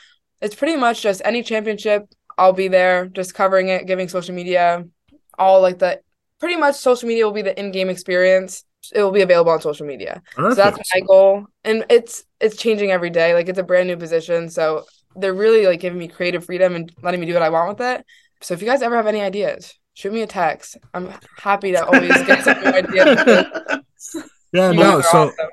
[0.40, 2.06] it's pretty much just any championship,
[2.38, 4.84] I'll be there just covering it, giving social media
[5.38, 6.00] all like the
[6.40, 9.86] pretty much social media will be the in-game experience it will be available on social
[9.86, 10.22] media.
[10.34, 10.56] Perfect.
[10.56, 11.46] So that's my goal.
[11.64, 13.34] And it's it's changing every day.
[13.34, 14.50] Like it's a brand new position.
[14.50, 14.84] So
[15.16, 17.86] they're really like giving me creative freedom and letting me do what I want with
[17.86, 18.06] it.
[18.40, 20.76] So if you guys ever have any ideas, shoot me a text.
[20.92, 23.46] I'm happy to always get some new ideas.
[24.52, 25.00] yeah, no.
[25.00, 25.50] So awesome.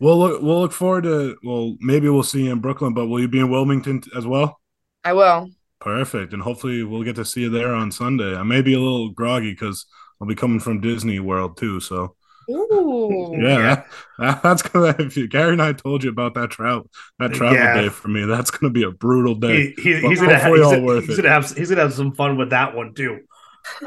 [0.00, 3.20] we'll look we'll look forward to well maybe we'll see you in Brooklyn, but will
[3.20, 4.60] you be in Wilmington as well?
[5.04, 5.50] I will.
[5.80, 8.36] Perfect, and hopefully we'll get to see you there on Sunday.
[8.36, 9.84] I may be a little groggy because
[10.20, 12.14] I'll be coming from Disney World too, so
[12.50, 13.34] Ooh.
[13.38, 13.84] Yeah,
[14.18, 14.94] that, that's gonna.
[14.98, 17.80] If you, Gary and I told you about that travel, that travel yeah.
[17.80, 19.74] day for me, that's gonna be a brutal day.
[19.76, 22.36] He, he, he's gonna have, he's, gonna, he's gonna have he's gonna have some fun
[22.36, 23.20] with that one too,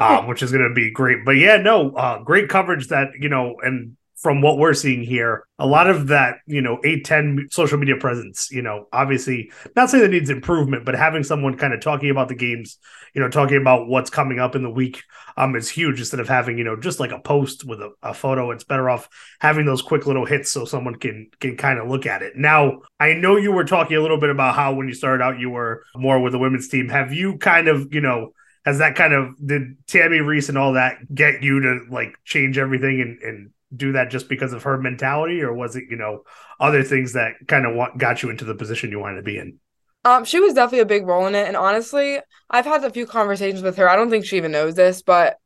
[0.00, 1.24] um, which is gonna be great.
[1.24, 5.46] But yeah, no, uh, great coverage that you know, and from what we're seeing here,
[5.56, 10.02] a lot of that, you know, A10 social media presence, you know, obviously not saying
[10.02, 12.76] that needs improvement, but having someone kind of talking about the games,
[13.14, 15.04] you know, talking about what's coming up in the week
[15.36, 18.12] um is huge instead of having, you know, just like a post with a, a
[18.12, 18.50] photo.
[18.50, 19.08] It's better off
[19.38, 22.32] having those quick little hits so someone can can kind of look at it.
[22.34, 25.38] Now, I know you were talking a little bit about how when you started out
[25.38, 26.88] you were more with the women's team.
[26.88, 28.32] Have you kind of, you know,
[28.64, 32.58] has that kind of did Tammi Reiss and all that get you to like change
[32.58, 36.22] everything and, and do that just because of her mentality, or was it you know
[36.58, 39.58] other things that kind of got you into the position you wanted to be in?
[40.04, 43.06] Um, she was definitely a big role in it, and honestly, I've had a few
[43.06, 43.88] conversations with her.
[43.88, 45.36] I don't think she even knows this, but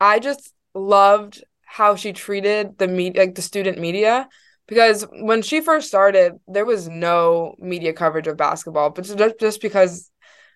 [0.00, 4.28] I just loved how she treated the media, like the student media,
[4.66, 9.04] because when she first started, there was no media coverage of basketball, but
[9.38, 10.10] just because,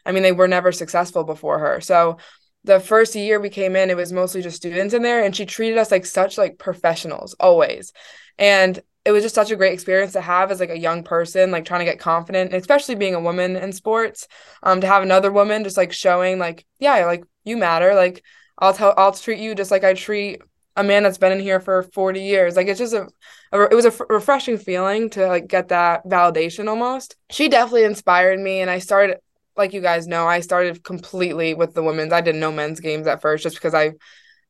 [0.04, 2.18] I mean, they were never successful before her, so
[2.64, 5.46] the first year we came in, it was mostly just students in there, and she
[5.46, 7.92] treated us like such like professionals always.
[8.38, 11.50] And it was just such a great experience to have as like a young person,
[11.50, 14.27] like trying to get confident, especially being a woman in sports.
[14.62, 17.94] Um, to have another woman just like showing like, yeah, like you matter.
[17.94, 18.24] Like
[18.59, 20.40] I'll tell I'll treat you just like I treat
[20.77, 22.57] a man that's been in here for 40 years.
[22.57, 23.09] Like it's just a,
[23.53, 27.16] a it was a f- refreshing feeling to like get that validation almost.
[27.31, 29.18] She definitely inspired me and I started
[29.56, 32.12] like you guys know, I started completely with the women's.
[32.12, 33.92] I didn't know men's games at first just because I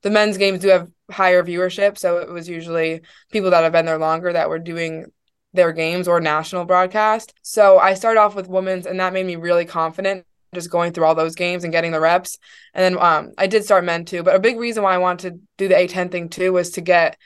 [0.03, 3.01] the men's games do have higher viewership, so it was usually
[3.33, 5.07] people that have been there longer that were doing
[5.55, 7.33] their games or national broadcast.
[7.43, 11.05] So I started off with women's and that made me really confident just going through
[11.05, 12.39] all those games and getting the reps.
[12.75, 14.23] And then um, I did start men too.
[14.23, 16.81] But a big reason why I wanted to do the A10 thing too was to
[16.81, 17.19] get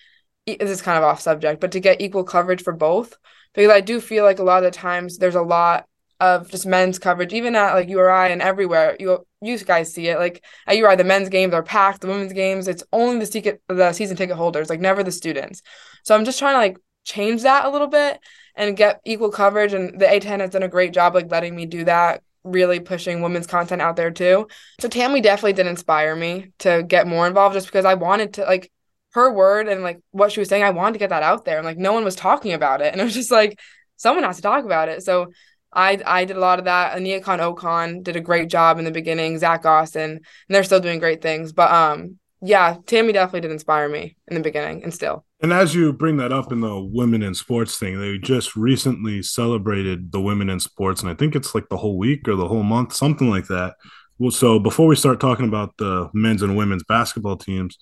[0.47, 3.17] this is kind of off subject, but to get equal coverage for both.
[3.55, 5.87] Because I do feel like a lot of the times there's a lot
[6.21, 8.97] of just men's coverage, even at like URI and everywhere.
[8.99, 10.19] You you guys see it.
[10.19, 13.63] Like at URI, the men's games are packed, the women's games, it's only the ticket
[13.69, 15.63] the season ticket holders, like never the students.
[16.03, 18.21] So I'm just trying to like change that a little bit
[18.55, 19.73] and get equal coverage.
[19.73, 23.21] And the A10 has done a great job like letting me do that really pushing
[23.21, 24.49] women's content out there too.
[24.81, 28.45] So Tammi definitely did inspire me to get more involved just because I wanted to
[28.45, 28.71] like
[29.13, 31.59] her word and like what she was saying, I wanted to get that out there.
[31.59, 32.93] And like no one was talking about it.
[32.93, 33.59] And it was just like
[33.97, 35.03] someone has to talk about it.
[35.03, 35.33] So
[35.73, 36.93] I I did a lot of that.
[37.23, 40.99] Khan Ocon did a great job in the beginning, Zach Austin, and they're still doing
[40.99, 41.53] great things.
[41.53, 45.25] But um yeah, Tammi definitely did inspire me in the beginning and still.
[45.41, 49.23] And as you bring that up in the women in sports thing, they just recently
[49.23, 52.49] celebrated the women in sports, and I think it's like the whole week or the
[52.49, 53.75] whole month, something like that.
[54.19, 57.77] Well, so before we start talking about the men's and women's basketball teams,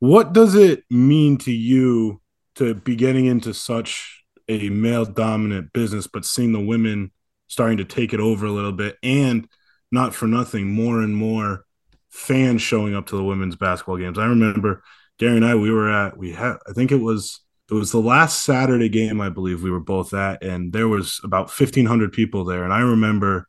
[0.00, 2.20] what does it mean to you
[2.56, 4.21] to be getting into such
[4.60, 7.12] a male dominant business, but seeing the women
[7.48, 9.48] starting to take it over a little bit, and
[9.90, 11.64] not for nothing, more and more
[12.10, 14.18] fans showing up to the women's basketball games?
[14.18, 14.82] I remember
[15.18, 18.00] Gary and I, we were at, we had, I think it was, it was the
[18.00, 22.44] last Saturday game, I believe we were both at, and there was about 1,500 people
[22.44, 22.64] there.
[22.64, 23.48] And I remember,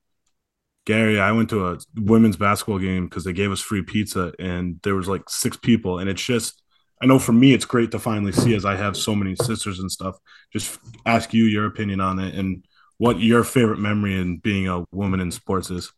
[0.85, 4.79] Gary, I went to a women's basketball game because they gave us free pizza, and
[4.83, 5.99] there was like six people.
[5.99, 6.62] And it's just,
[7.03, 9.79] I know for me, it's great to finally see as I have so many sisters
[9.79, 10.17] and stuff.
[10.53, 12.63] Just ask you your opinion on it and
[12.97, 15.91] what your favorite memory in being a woman in sports is.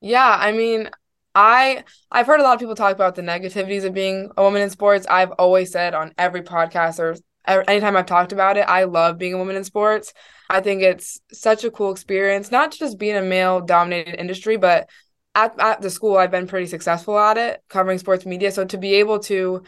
[0.00, 0.90] Yeah, I mean,
[1.36, 4.60] I I've heard a lot of people talk about the negativities of being a woman
[4.60, 5.06] in sports.
[5.08, 7.14] I've always said on every podcast or
[7.46, 10.12] anytime I've talked about it, I love being a woman in sports.
[10.50, 14.90] I think it's such a cool experience, not just being a male dominated industry, but
[15.36, 18.50] at, at the school, I've been pretty successful at it, covering sports media.
[18.50, 19.62] So to be able to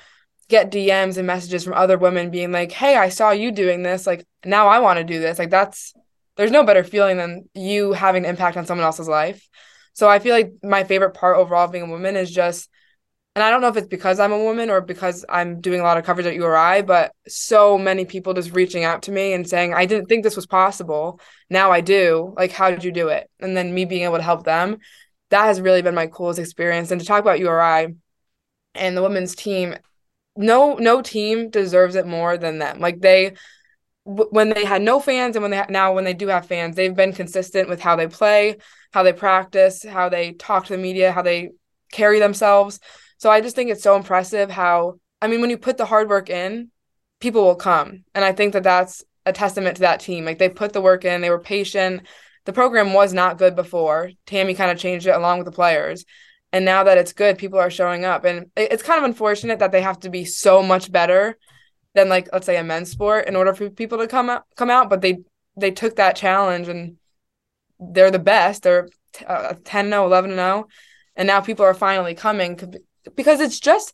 [0.49, 4.07] get DMs and messages from other women being like, hey, I saw you doing this.
[4.07, 5.39] Like, now I want to do this.
[5.39, 5.93] Like, that's,
[6.37, 9.49] there's no better feeling than you having an impact on someone else's life.
[9.95, 12.69] So I feel like my favorite part overall of being a woman is just,
[13.35, 15.83] and I don't know if it's because I'm a woman or because I'm doing a
[15.83, 19.47] lot of coverage at URI, but so many people just reaching out to me and
[19.47, 21.21] saying, I didn't think this was possible.
[21.51, 22.35] Now I do.
[22.37, 23.29] Like, how did you do it?
[23.41, 24.79] And then me being able to help them.
[25.29, 26.91] That has really been my coolest experience.
[26.91, 27.95] And to talk about URI
[28.75, 29.75] and the women's team,
[30.37, 32.81] no no team deserves it more than them.
[32.81, 33.35] Like they
[34.05, 36.95] when they had no fans and when they now when they do have fans, they've
[36.95, 38.57] been consistent with how they play,
[38.93, 41.51] how they practice, how they talk to the media, how they
[41.93, 42.79] carry themselves.
[43.19, 46.09] So I just think it's so impressive how I mean when you put the hard
[46.09, 46.71] work in,
[47.21, 48.05] people will come.
[48.15, 50.25] And I think that that's a testament to that team.
[50.25, 52.03] Like they put the work in, they were patient.
[52.45, 54.11] The program was not good before.
[54.27, 56.05] Tammi kind of changed it along with the players.
[56.57, 58.25] And now that it's good, people are showing up.
[58.25, 61.37] And it's kind of unfortunate that they have to be so much better
[61.93, 64.71] than like let's say a men's sport in order for people to come out come
[64.71, 65.19] out but they
[65.55, 66.97] they took that challenge and
[67.79, 68.63] they're the best.
[68.63, 68.89] They're
[69.27, 70.67] uh, 10 0 11 0
[71.15, 72.59] and now people are finally coming
[73.15, 73.93] because it's just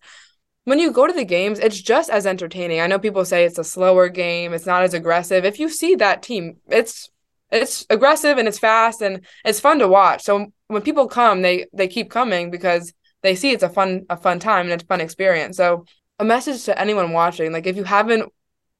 [0.63, 2.81] when you go to the games it's just as entertaining.
[2.81, 4.53] I know people say it's a slower game.
[4.53, 5.45] It's not as aggressive.
[5.45, 7.11] If you see that team it's
[7.53, 10.23] it's aggressive and it's fast and it's fun to watch.
[10.23, 14.17] So when people come they they keep coming because they see it's a fun a
[14.17, 15.57] fun time and it's a fun experience.
[15.57, 15.85] So
[16.19, 18.33] a message to anyone watching like if you haven't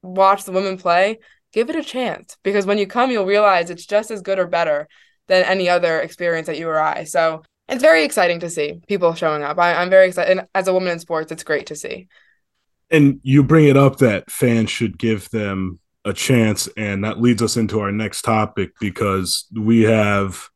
[0.03, 1.19] watched the women play
[1.53, 4.47] give it a chance because when you come you'll realize it's just as good or
[4.47, 4.89] better
[5.29, 9.59] than any other experience at URI so it's very exciting to see people showing up.
[9.59, 12.09] I, i'm very excited and as a woman in sports it's great to see.
[12.91, 17.43] And you bring it up that fans should give them a chance and that leads
[17.43, 20.49] us into our next topic because we have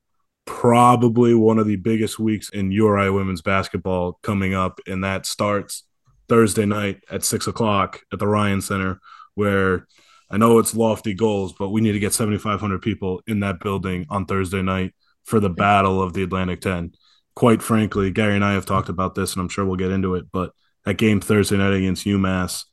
[0.44, 5.84] probably one of the biggest weeks in URI women's basketball coming up and that starts
[6.28, 9.00] Thursday night at six o'clock at the Ryan Center,
[9.34, 9.86] where
[10.30, 14.06] I know it's lofty goals, but we need to get 7,500 people in that building
[14.10, 14.94] on Thursday night
[15.24, 16.92] for the battle of the Atlantic 10.
[17.34, 20.14] Quite frankly, Gary and I have talked about this, and I'm sure we'll get into
[20.14, 20.52] it, but
[20.84, 22.64] that game Thursday night against UMass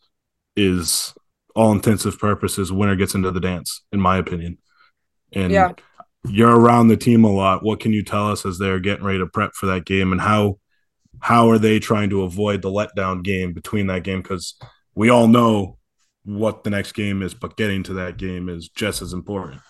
[0.56, 1.14] is
[1.56, 4.58] all intensive purposes winner gets into the dance, in my opinion.
[5.32, 5.74] And yeah.
[6.28, 7.64] you're around the team a lot.
[7.64, 10.22] What can you tell us as they're getting ready to prep for that game and
[10.22, 10.60] how
[11.20, 14.22] how are they trying to avoid the letdown game between that game?
[14.22, 14.56] Because
[14.93, 15.78] we all know
[16.26, 19.62] what the next game is, but getting to that game is just as important.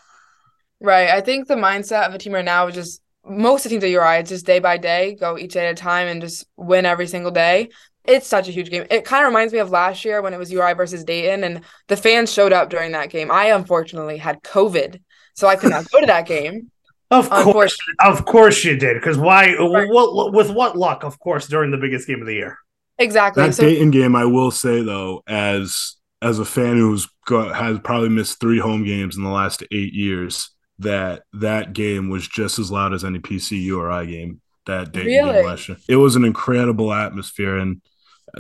[0.80, 1.10] Right.
[1.10, 3.82] I think the mindset of a team right now is just most of the teams
[3.82, 6.22] that you're right, it's just day by day, go each day at a time and
[6.22, 7.70] just win every single day.
[8.06, 8.86] It's such a huge game.
[8.90, 11.62] It kind of reminds me of last year when it was URI versus Dayton, and
[11.88, 13.32] the fans showed up during that game.
[13.32, 15.02] I unfortunately had COVID,
[15.36, 16.70] so I could not go to that game.
[17.12, 18.96] Of course, of course you did.
[18.96, 19.56] Because why?
[19.56, 19.88] Right.
[19.90, 21.04] What with what luck?
[21.04, 22.58] Of course, during the biggest game of the year.
[22.98, 23.44] Exactly.
[23.44, 27.80] That so, Dayton game, I will say though, as as a fan who's got, has
[27.80, 30.50] probably missed three home games in the last eight years,
[30.80, 35.34] that that game was just as loud as any PC URI game that Dayton really?
[35.34, 35.78] game last year.
[35.88, 37.82] It was an incredible atmosphere, and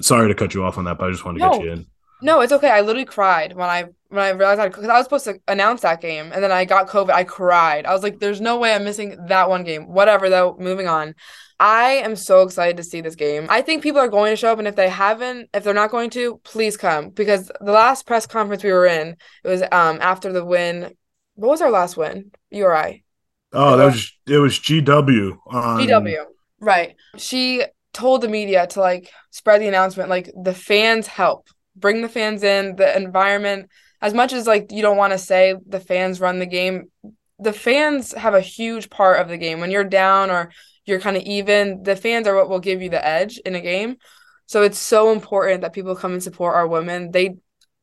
[0.01, 1.71] sorry to cut you off on that, but I just want to no, get you
[1.71, 1.85] in.
[2.21, 2.69] No, it's okay.
[2.69, 5.81] I literally cried when I when I realized I because I was supposed to announce
[5.81, 7.11] that game, and then I got COVID.
[7.11, 7.85] I cried.
[7.85, 10.55] I was like, "There's no way I'm missing that one game." Whatever, though.
[10.57, 11.15] Moving on.
[11.59, 13.47] I am so excited to see this game.
[13.49, 15.91] I think people are going to show up, and if they haven't, if they're not
[15.91, 19.99] going to, please come because the last press conference we were in, it was um
[20.01, 20.95] after the win.
[21.35, 22.31] What was our last win?
[22.51, 23.03] URI.
[23.51, 25.37] Oh, that was it was GW.
[25.47, 25.79] On...
[25.79, 26.25] GW.
[26.59, 26.95] Right.
[27.17, 27.63] She
[27.93, 31.47] told the media to like spread the announcement like the fans help.
[31.75, 33.69] Bring the fans in the environment.
[34.01, 36.85] As much as like you don't want to say the fans run the game
[37.39, 39.59] the fans have a huge part of the game.
[39.59, 40.51] When you're down or
[40.85, 43.61] you're kind of even the fans are what will give you the edge in a
[43.61, 43.97] game.
[44.45, 47.11] So it's so important that people come and support our women.
[47.11, 47.35] They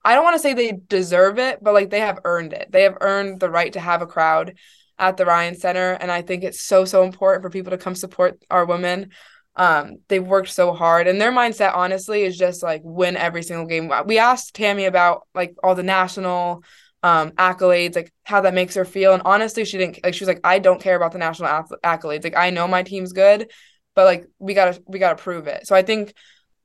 [0.03, 2.69] i don't want to say they deserve it but like they have earned it.
[2.71, 4.55] They have earned the right to have a crowd
[5.01, 7.95] at the ryan center and i think it's so so important for people to come
[7.95, 9.11] support our women
[9.57, 13.67] um, they've worked so hard, and their mindset, honestly, is just like win every single
[13.67, 13.91] game.
[14.07, 16.65] We asked Tammi about like all the national
[17.03, 20.15] um accolades, like how that makes her feel, and honestly, she didn't like.
[20.15, 21.51] She was like, I don't care about the national
[21.85, 22.25] accolades.
[22.25, 23.51] Like, I know my team's good,
[23.95, 25.67] but like we gotta we gotta prove it.
[25.67, 26.15] So I think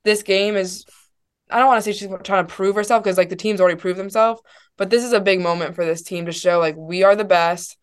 [0.04, 0.84] this game is.
[1.48, 3.78] I don't want to say she's trying to prove herself because like the team's already
[3.78, 4.42] proved themselves,
[4.76, 7.24] but this is a big moment for this team to show like we are the
[7.24, 7.76] best.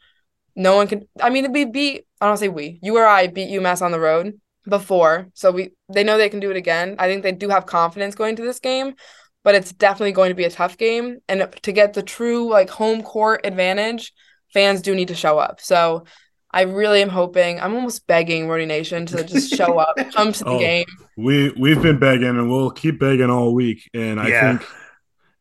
[0.55, 1.07] No one can.
[1.21, 2.05] I mean, we beat.
[2.19, 2.79] I don't say we.
[2.81, 5.27] You or I beat UMass on the road before.
[5.33, 6.95] So we they know they can do it again.
[6.99, 8.95] I think they do have confidence going to this game,
[9.43, 11.19] but it's definitely going to be a tough game.
[11.27, 14.13] And to get the true like home court advantage,
[14.53, 15.59] fans do need to show up.
[15.61, 16.05] So
[16.51, 17.59] I really am hoping.
[17.59, 20.85] I'm almost begging Rhody Nation to just show up, come to the oh, game.
[21.17, 23.89] We we've been begging, and we'll keep begging all week.
[23.93, 24.57] And I yeah.
[24.57, 24.69] think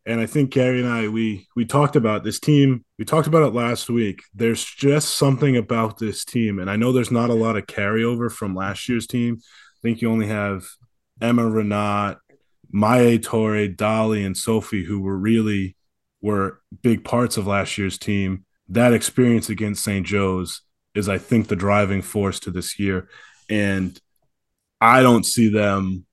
[0.04, 2.84] and I think Gary and I we we talked about this team.
[2.98, 4.22] We talked about it last week.
[4.34, 8.30] There's just something about this team, and I know there's not a lot of carryover
[8.30, 9.38] from last year's team.
[9.40, 10.64] I think you only have
[11.20, 12.18] Emma Renat,
[12.70, 15.76] Maya Torre, Dolly, and Sophie, who were really
[16.20, 18.44] were big parts of last year's team.
[18.68, 20.06] That experience against St.
[20.06, 20.62] Joe's
[20.94, 23.08] is, I think, the driving force to this year,
[23.48, 23.98] and
[24.80, 26.06] I don't see them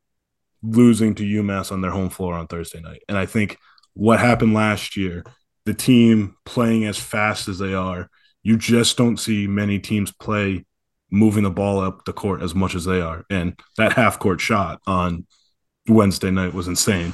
[0.61, 3.01] losing to UMass on their home floor on Thursday night.
[3.07, 3.57] And I think
[3.93, 5.23] what happened last year,
[5.65, 8.09] the team playing as fast as they are,
[8.43, 10.65] you just don't see many teams play
[11.11, 13.25] moving the ball up the court as much as they are.
[13.29, 15.25] And that half court shot on
[15.87, 17.13] Wednesday night was insane.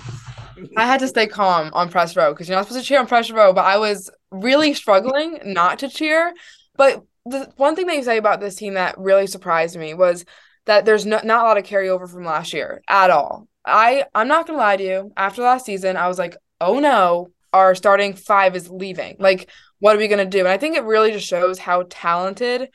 [0.77, 3.07] I had to stay calm on press row because you're not supposed to cheer on
[3.07, 6.33] press row, but I was really struggling not to cheer.
[6.75, 10.25] But the one thing that you say about this team that really surprised me was
[10.65, 13.47] that there's no, not a lot of carryover from last year at all.
[13.65, 15.11] I I'm not gonna lie to you.
[15.17, 19.15] After last season, I was like, oh no, our starting five is leaving.
[19.19, 19.49] Like,
[19.79, 20.39] what are we going to do?
[20.39, 22.69] And I think it really just shows how talented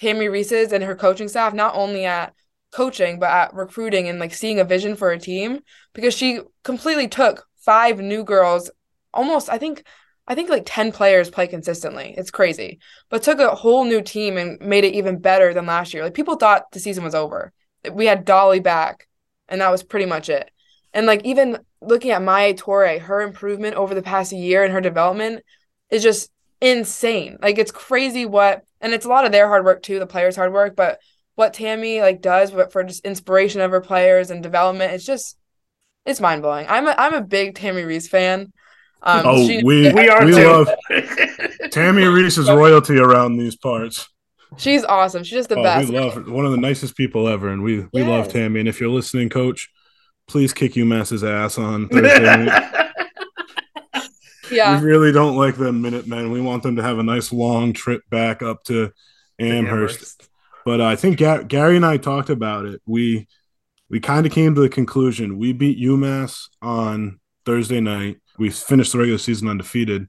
[0.00, 2.34] Tammi Reiss is and her coaching staff, not only at
[2.72, 5.60] coaching, but at recruiting and like seeing a vision for a team
[5.92, 8.70] because she completely took five new girls,
[9.12, 9.84] almost, I think.
[10.28, 12.12] I think like 10 players play consistently.
[12.18, 12.80] It's crazy.
[13.10, 16.02] But took a whole new team and made it even better than last year.
[16.02, 17.52] Like people thought the season was over.
[17.92, 19.06] We had Dolly back,
[19.48, 20.50] and that was pretty much it.
[20.92, 24.80] And like even looking at Maya Torre, her improvement over the past year and her
[24.80, 25.44] development
[25.90, 27.38] is just insane.
[27.40, 30.36] Like it's crazy what, and it's a lot of their hard work too, the players'
[30.36, 31.00] hard work, but
[31.34, 35.36] what Tammi like does for just inspiration of her players and development, it's just
[36.04, 36.66] it's mind blowing.
[36.68, 38.52] I'm a I'm a big Tammi Reiss fan.
[39.02, 40.44] Um, oh, she, we we are we too.
[40.44, 40.70] love
[41.70, 44.08] Tammi Reiss's royalty around these parts.
[44.56, 45.22] She's awesome.
[45.22, 45.90] She's just the oh, best.
[45.90, 46.22] We love her.
[46.22, 48.08] one of the nicest people ever, and we we yes.
[48.08, 48.60] love Tammi.
[48.60, 49.68] And if you're listening, Coach,
[50.28, 52.46] please kick UMass's ass on Thursday.
[54.50, 54.78] yeah.
[54.80, 56.30] We really don't like them Minutemen.
[56.30, 58.90] We want them to have a nice long trip back up to
[59.38, 59.96] Amherst.
[59.96, 60.28] Amherst.
[60.64, 62.80] But I think Ga- Gary and I talked about it.
[62.86, 63.28] We
[63.88, 68.16] we kind of came to the conclusion we beat UMass on Thursday night.
[68.38, 70.08] We finished the regular season undefeated,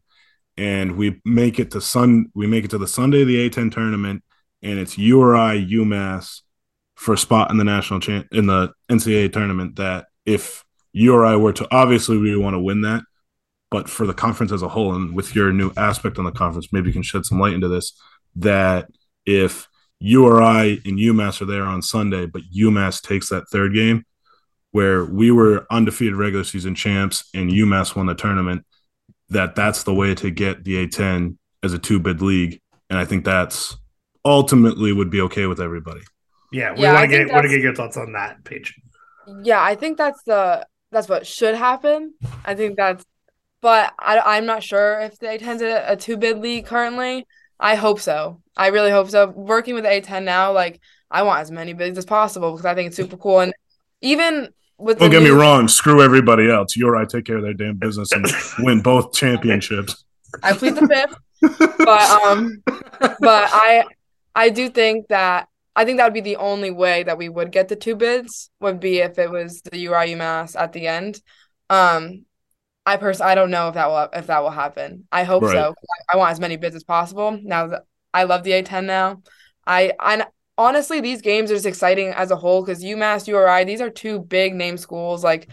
[0.57, 2.31] and we make it to Sun.
[2.33, 4.23] We make it to the Sunday of the A10 tournament,
[4.63, 6.41] and it's URI UMass
[6.95, 10.63] for a spot in the national champ in the NCAA tournament that if
[10.93, 13.03] URI were to obviously we want to win that,
[13.71, 16.71] but for the conference as a whole and with your new aspect on the conference,
[16.71, 17.93] maybe you can shed some light into this
[18.35, 18.89] that
[19.25, 19.67] if
[19.99, 24.05] URI and UMass are there on Sunday, but UMass takes that third game
[24.71, 28.63] where we were undefeated regular season champs and UMass won the tournament,
[29.29, 32.61] that that's the way to get the A10 as a two bid league.
[32.89, 33.75] And I think that's
[34.23, 36.01] ultimately would be okay with everybody.
[36.51, 38.75] Yeah, we Yeah, want to get want to get your thoughts on that page.
[39.43, 42.13] Yeah, I think that's the that's what should happen.
[42.45, 43.05] I think that's,
[43.61, 47.25] but I I'm not sure if the A10's a, a two bid league currently.
[47.59, 48.41] I hope so.
[48.55, 49.27] I really hope so.
[49.27, 52.87] Working with A10 now, like I want as many bids as possible because I think
[52.87, 53.39] it's super cool.
[53.39, 53.53] And
[54.01, 56.75] even with Don't the get me wrong, screw everybody else.
[56.75, 58.25] you or i take care of their damn business and
[58.59, 60.03] win both championships.
[60.43, 62.61] I plead the fifth, but um,
[62.99, 63.85] but I
[64.35, 65.47] I do think that
[65.77, 68.49] I think that would be the only way that we would get the two bids
[68.59, 71.21] would be if it was the URI UMass at the end.
[71.69, 72.25] Um,
[72.85, 75.07] I personally I don't know if that will if that will happen.
[75.11, 75.47] I hope Right.
[75.47, 75.75] so.
[76.11, 77.39] I, I want as many bids as possible.
[77.43, 79.21] Now that I love the A10 now,
[79.65, 80.25] I I
[80.57, 84.19] honestly these games are just exciting as a whole because UMass URI these are two
[84.19, 85.49] big name schools like.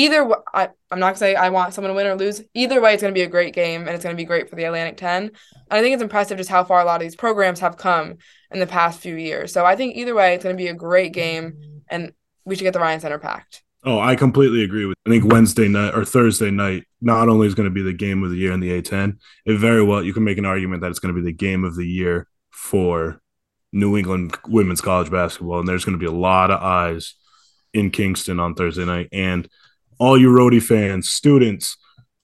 [0.00, 2.42] Either I, I'm not gonna say I want someone to win or lose.
[2.54, 4.64] Either way, it's gonna be a great game and it's gonna be great for the
[4.64, 5.24] Atlantic 10.
[5.24, 5.32] And
[5.70, 8.16] I think it's impressive just how far a lot of these programs have come
[8.50, 9.52] in the past few years.
[9.52, 12.12] So I think either way, it's going to be a great game, and
[12.44, 13.62] we should get the Ryan Center packed.
[13.84, 14.96] Oh, I completely agree with.
[15.06, 18.22] I think Wednesday night or Thursday night not only is going to be the game
[18.22, 20.90] of the year in the A10, it very well you can make an argument that
[20.90, 23.22] it's going to be the game of the year for
[23.72, 27.14] New England women's college basketball, and there's going to be a lot of eyes
[27.72, 29.48] in Kingston on Thursday night, and
[30.00, 31.76] all you Rhody fans, students,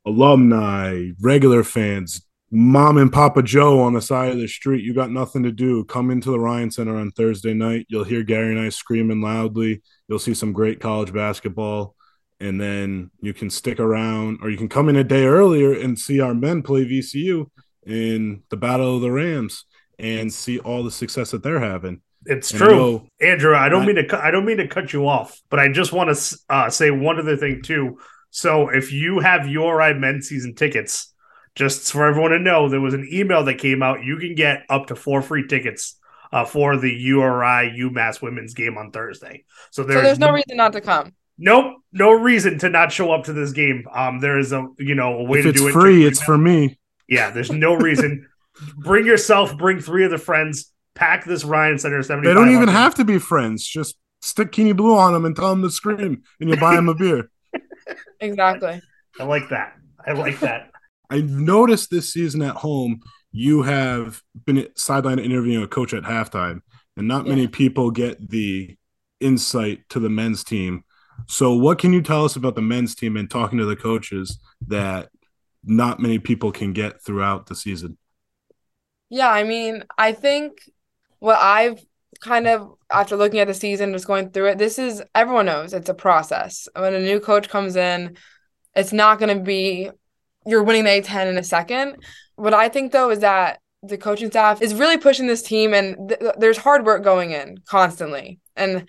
[0.07, 5.11] alumni, regular fans, mom and Papa Joe on the side of the street, you got
[5.11, 5.85] nothing to do.
[5.85, 7.87] Come into the Ryan Center on Thursday night.
[7.91, 9.83] You'll hear Gary and I screaming loudly.
[10.09, 11.95] You'll see some great college basketball.
[12.41, 15.99] And then you can stick around, or you can come in a day earlier and
[15.99, 17.47] see our men play VCU
[17.87, 19.65] in the Battle of the Rams
[19.99, 22.03] and see all the success that they're having.
[22.27, 23.55] It's And true, know- Andrew.
[23.55, 24.07] I don't I- mean to.
[24.07, 26.91] cu- I don't mean to cut you off, but I just want to uh, say
[26.91, 27.99] one other thing too.
[28.31, 31.13] So, if you have URI men's season tickets,
[31.55, 34.03] just for everyone to know, there was an email that came out.
[34.05, 35.97] You can get up to four free tickets
[36.33, 39.45] uh, for the URI UMass women's game on Thursday.
[39.71, 41.15] So there's, so there's no reason not to come.
[41.39, 43.87] nope, no reason to not show up to this game.
[43.95, 45.73] Um, there is a you know a way If to it's do it.
[45.73, 46.79] free, Check it's for me.
[47.09, 48.27] yeah, there's no reason.
[48.79, 52.25] bring yourself, bring three of the friends, pack this Ryan Center 75.
[52.25, 53.65] They don't even have to be friends.
[53.65, 56.89] Just stick Keaney Blue on them and tell them to scream, and you'll buy them
[56.89, 57.31] a beer.
[58.21, 58.81] Exactly.
[59.21, 59.77] I like that.
[60.05, 60.71] I like that.
[61.11, 66.63] I've noticed this season at home, you have been sideline interviewing a coach at halftime,
[66.97, 68.77] and not many people get the
[69.21, 70.85] insight to the men's team.
[71.29, 74.39] So, what can you tell us about the men's team and talking to the coaches
[74.67, 75.11] that
[75.65, 77.99] not many people can get throughout the season?
[79.09, 80.59] Yeah, I mean, I think
[81.27, 81.85] what I've
[82.21, 85.75] kind of after looking at the season, just going through it, this is everyone knows
[85.75, 86.69] it's a process.
[86.77, 88.17] When a new coach comes in,
[88.77, 89.91] it's not going to be
[90.47, 91.97] you're winning the A10 in a second.
[92.37, 96.11] What I think though is that the coaching staff is really pushing this team, and
[96.11, 98.39] th- there's hard work going in constantly.
[98.55, 98.89] And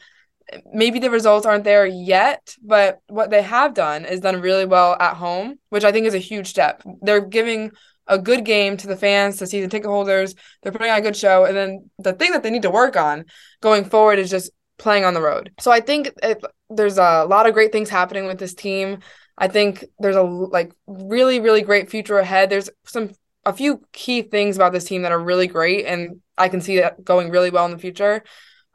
[0.71, 4.95] maybe the results aren't there yet, but what they have done is done really well
[4.99, 6.83] at home, which I think is a huge step.
[7.01, 7.71] They're giving
[8.07, 10.35] a good game to the fans, to season ticket holders.
[10.61, 11.45] They're putting on a good show.
[11.45, 13.25] And then the thing that they need to work on
[13.61, 15.51] going forward is just playing on the road.
[15.59, 18.99] So I think it, there's a lot of great things happening with this team.
[19.37, 22.49] I think there's a like really really great future ahead.
[22.49, 23.11] There's some
[23.45, 26.77] a few key things about this team that are really great and I can see
[26.77, 28.23] that going really well in the future.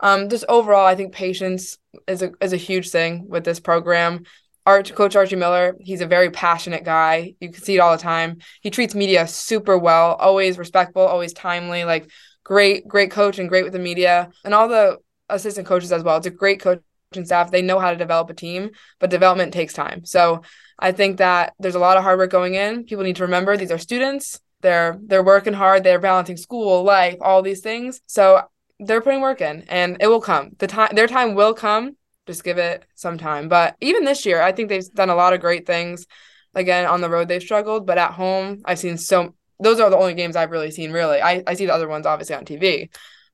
[0.00, 1.78] Um, just overall, I think patience
[2.08, 4.24] is a is a huge thing with this program.
[4.64, 7.34] Arch Coach Archie Miller, he's a very passionate guy.
[7.40, 8.38] You can see it all the time.
[8.60, 11.84] He treats media super well, always respectful, always timely.
[11.84, 12.10] Like
[12.44, 14.98] great, great coach and great with the media and all the
[15.28, 16.16] assistant coaches as well.
[16.16, 17.50] It's a great coaching staff.
[17.50, 20.04] They know how to develop a team, but development takes time.
[20.04, 20.42] So
[20.78, 22.84] I think that there's a lot of hard work going in.
[22.84, 24.40] People need to remember these are students.
[24.60, 25.82] They're they're working hard.
[25.82, 28.00] They're balancing school, life, all these things.
[28.06, 28.42] So
[28.78, 30.52] they're putting work in, and it will come.
[30.58, 31.96] The time, their time will come.
[32.26, 33.48] Just give it some time.
[33.48, 36.06] But even this year, I think they've done a lot of great things.
[36.54, 39.34] Again, on the road they've struggled, but at home, I've seen so.
[39.58, 40.92] Those are the only games I've really seen.
[40.92, 42.90] Really, I I see the other ones obviously on TV,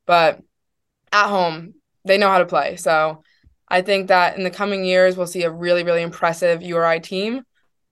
[0.06, 0.40] but
[1.10, 1.74] at home
[2.04, 2.76] they know how to play.
[2.76, 3.22] So
[3.66, 7.42] I think that in the coming years we'll see a really really impressive URI team,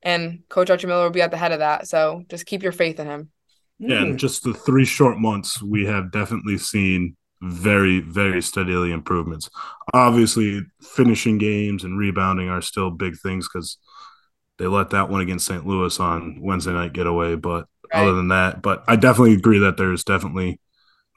[0.03, 1.89] and Coach Archie Miller will be at the head of that.
[1.89, 3.31] So just keep your faith in him.
[3.79, 4.17] Yeah, in mm.
[4.17, 9.51] just the three short months, we have definitely seen very, very steadily improvements.
[9.93, 13.79] Obviously, finishing games and rebounding are still big things because
[14.59, 15.67] they let that one against St.
[15.67, 17.35] Louis on Wednesday night get away.
[17.35, 18.03] But right.
[18.03, 20.61] other than that, but I definitely agree that there's definitely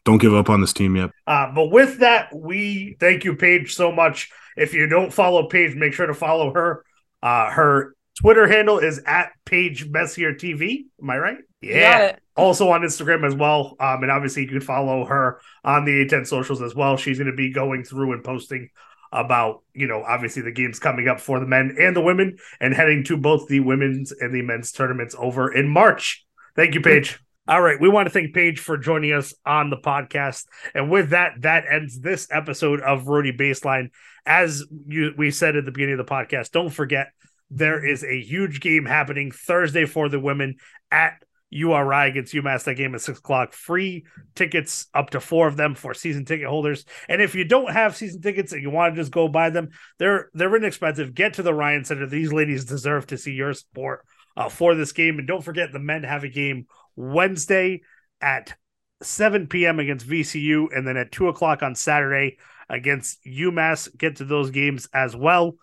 [0.05, 1.11] don't give up on this team yet.
[1.27, 4.29] Uh, but with that, we thank you, Paige, so much.
[4.57, 6.83] If you don't follow Paige, make sure to follow her.
[7.21, 10.85] Uh, her Twitter handle is at Paige Messier TV.
[11.01, 11.37] Am I right?
[11.61, 12.15] Yeah.
[12.35, 13.75] Also on Instagram as well.
[13.79, 16.95] Um, and obviously you can follow her on the A10 socials as well.
[16.97, 18.69] She's going to be going through and posting
[19.11, 22.73] about, you know, obviously the games coming up for the men and the women and
[22.73, 26.25] heading to both the women's and the men's tournaments over in March.
[26.55, 27.19] Thank you, Paige.
[27.47, 27.81] All right.
[27.81, 30.45] We want to thank Paige for joining us on the podcast.
[30.75, 33.89] And with that, that ends this episode of Rhody Baseline.
[34.25, 37.07] As you, we said at the beginning of the podcast, don't forget
[37.49, 40.57] there is a huge game happening Thursday for the women
[40.91, 42.63] at URI against UMass.
[42.63, 43.53] That game at six o'clock.
[43.53, 46.85] Free tickets up to four of them for season ticket holders.
[47.07, 49.69] And if you don't have season tickets and you want to just go buy them,
[49.97, 51.13] they're they're inexpensive.
[51.13, 52.07] Get to the Ryan Center.
[52.07, 54.05] These ladies deserve to see your support
[54.37, 55.19] uh, for this game.
[55.19, 57.81] And don't forget the men have a game Wednesday
[58.21, 58.55] at
[59.01, 59.79] 7 p.m.
[59.79, 62.37] against VCU, and then at two o'clock on Saturday
[62.69, 63.95] against UMass.
[63.97, 65.55] Get to those games as well.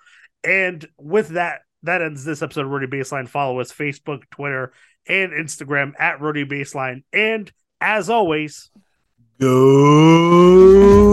[0.42, 3.28] And with that, that ends this episode of Rhody Baseline.
[3.28, 4.72] Follow us Facebook, Twitter,
[5.08, 7.02] and Instagram at Rhody Baseline.
[7.12, 7.50] And
[7.80, 8.70] as always,
[9.40, 11.05] go.